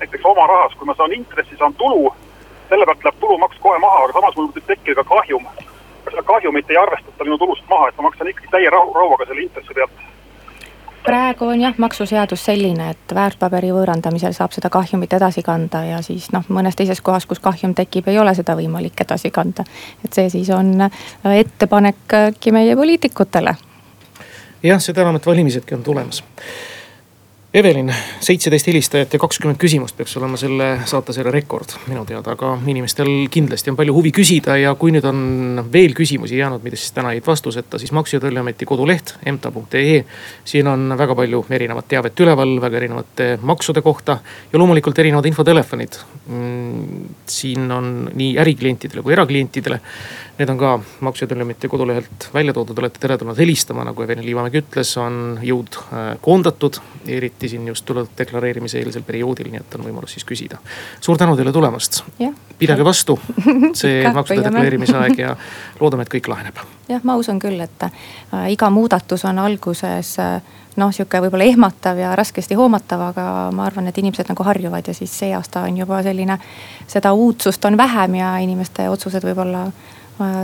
näiteks 0.01 0.25
oma 0.33 0.47
rahas, 0.51 0.73
kui 0.79 0.89
ma 0.89 0.97
saan 0.97 1.13
intressi, 1.13 1.57
saan 1.59 1.77
tulu, 1.79 2.09
selle 2.69 2.89
pealt 2.89 3.05
läheb 3.05 3.21
tulumaks 3.21 3.61
kohe 3.61 3.77
maha, 3.79 4.03
aga 4.03 4.17
samas 4.17 4.35
mul 4.35 4.49
võib 4.49 4.67
tekkida 4.73 5.03
ka 5.03 5.07
kahjum. 5.13 5.47
seda 6.09 6.21
kahjumit 6.25 6.69
ei 6.69 6.77
arvestata 6.77 7.23
minu 7.23 7.37
tulust 7.37 7.63
maha, 7.69 7.87
et 7.89 7.97
ma 7.97 8.09
maksan 8.09 8.27
ikkagi 8.29 8.51
täie 8.51 8.69
rauaga 8.69 9.25
selle 9.25 9.41
intressi 9.41 9.73
pealt 9.73 10.04
praegu 11.05 11.45
on 11.45 11.61
jah, 11.61 11.73
maksuseadus 11.77 12.45
selline, 12.45 12.89
et 12.95 13.15
väärtpaberi 13.15 13.71
võõrandamisel 13.75 14.33
saab 14.33 14.55
seda 14.55 14.69
kahjumit 14.73 15.13
edasi 15.13 15.43
kanda 15.45 15.83
ja 15.85 16.01
siis 16.05 16.31
noh, 16.33 16.45
mõnes 16.49 16.77
teises 16.77 17.01
kohas, 17.05 17.27
kus 17.29 17.41
kahjum 17.43 17.75
tekib, 17.77 18.09
ei 18.09 18.19
ole 18.19 18.35
seda 18.35 18.55
võimalik 18.57 19.01
edasi 19.05 19.31
kanda. 19.31 19.65
et 20.05 20.13
see 20.13 20.29
siis 20.29 20.49
on 20.49 20.89
ettepanek 21.31 22.17
äkki 22.21 22.51
meie 22.51 22.75
poliitikutele. 22.75 23.55
jah, 24.63 24.81
seda 24.81 25.05
enam, 25.05 25.19
et 25.21 25.25
valimisedki 25.25 25.75
on 25.75 25.83
tulemas 25.83 26.23
Evelin, 27.55 27.87
seitseteist 28.19 28.67
helistajat 28.67 29.13
ja 29.15 29.19
kakskümmend 29.23 29.55
küsimust 29.55 29.95
peaks 29.95 30.17
olema 30.19 30.35
selle 30.35 30.65
saate 30.91 31.13
selle 31.15 31.31
rekord 31.31 31.71
minu 31.87 32.01
teada, 32.03 32.33
aga 32.33 32.49
inimestel 32.67 33.29
kindlasti 33.31 33.71
on 33.71 33.77
palju 33.79 33.93
huvi 33.95 34.11
küsida 34.17 34.57
ja 34.59 34.73
kui 34.75 34.91
nüüd 34.91 35.07
on 35.07 35.61
veel 35.71 35.95
küsimusi 35.95 36.35
jäänud, 36.35 36.65
mida 36.65 36.75
siis 36.75 36.91
täna 36.97 37.13
jäid 37.15 37.23
vastuseta, 37.23 37.79
siis 37.79 37.93
Maksu- 37.95 38.17
ja 38.17 38.25
Tolliameti 38.25 38.67
koduleht 38.67 39.13
mta.ee. 39.31 40.01
siin 40.43 40.67
on 40.67 40.97
väga 40.99 41.15
palju 41.15 41.45
erinevat 41.55 41.87
teavet 41.93 42.25
üleval, 42.25 42.57
väga 42.59 42.81
erinevate 42.81 43.29
maksude 43.39 43.85
kohta 43.85 44.17
ja 44.51 44.59
loomulikult 44.59 44.99
erinevad 44.99 45.31
infotelefonid. 45.31 45.95
Mm, 46.27 47.07
siin 47.23 47.71
on 47.71 48.09
nii 48.11 48.35
äriklientidele 48.43 49.05
kui 49.05 49.15
eraklientidele 49.15 49.79
Need 50.37 50.49
on 50.49 50.57
ka 50.57 50.79
Maksu- 50.99 51.23
ja 51.23 51.27
Tolliameti 51.27 51.67
kodulehelt 51.67 52.29
välja 52.33 52.53
toodud, 52.53 52.79
olete 52.79 52.99
teretulnud 52.99 53.37
helistama, 53.37 53.85
nagu 53.87 54.03
Evelin 54.03 54.25
Liivamägi 54.25 54.59
ütles, 54.59 54.91
on 54.99 55.39
jõud 55.41 55.77
äh, 55.79 56.17
koondatud. 56.21 56.81
eriti 57.07 57.49
siin 57.49 57.67
just 57.67 57.85
tulude 57.85 58.09
deklareerimise 58.17 58.79
eelsel 58.79 59.03
perioodil, 59.05 59.51
nii 59.53 59.61
et 59.61 59.75
on 59.77 59.85
võimalus 59.85 60.17
siis 60.17 60.25
küsida. 60.25 60.57
suur 61.01 61.17
tänu 61.17 61.35
teile 61.35 61.51
tulemast. 61.51 62.03
pidage 62.57 62.83
vastu, 62.83 63.19
see 63.73 64.11
maksude 64.13 64.43
deklareerimise 64.43 64.97
aeg 64.97 65.19
ja 65.19 65.35
loodame, 65.79 66.03
et 66.03 66.13
kõik 66.13 66.27
laheneb. 66.27 66.59
jah, 66.89 67.03
ma 67.03 67.15
usun 67.15 67.39
küll, 67.39 67.61
et 67.61 67.83
äh, 67.87 68.51
iga 68.51 68.69
muudatus 68.69 69.25
on 69.25 69.39
alguses 69.39 70.19
äh, 70.19 70.41
noh, 70.75 70.91
sihuke 70.91 71.21
võib-olla 71.23 71.47
ehmatav 71.47 71.99
ja 71.99 72.15
raskesti 72.15 72.55
hoomatav, 72.59 73.01
aga 73.11 73.25
ma 73.55 73.65
arvan, 73.69 73.87
et 73.87 73.97
inimesed 73.97 74.27
nagu 74.31 74.43
harjuvad 74.43 74.87
ja 74.87 74.93
siis 74.93 75.13
see 75.19 75.31
aasta 75.35 75.63
on 75.69 75.77
juba 75.77 76.01
selline, 76.03 76.39
seda 76.87 77.13
uudsust 77.13 77.65
on 77.65 77.77
vähem 77.77 78.19
ja 78.19 78.35
inimeste 78.43 78.89
otsused 78.89 79.23
võib-olla 79.23 79.69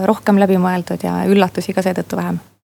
rohkem 0.05 0.39
läbimõeldud 0.41 1.03
ja 1.03 1.21
üllatusi 1.31 1.73
ka 1.73 1.83
seetõttu 1.85 2.19
vähem 2.19 2.39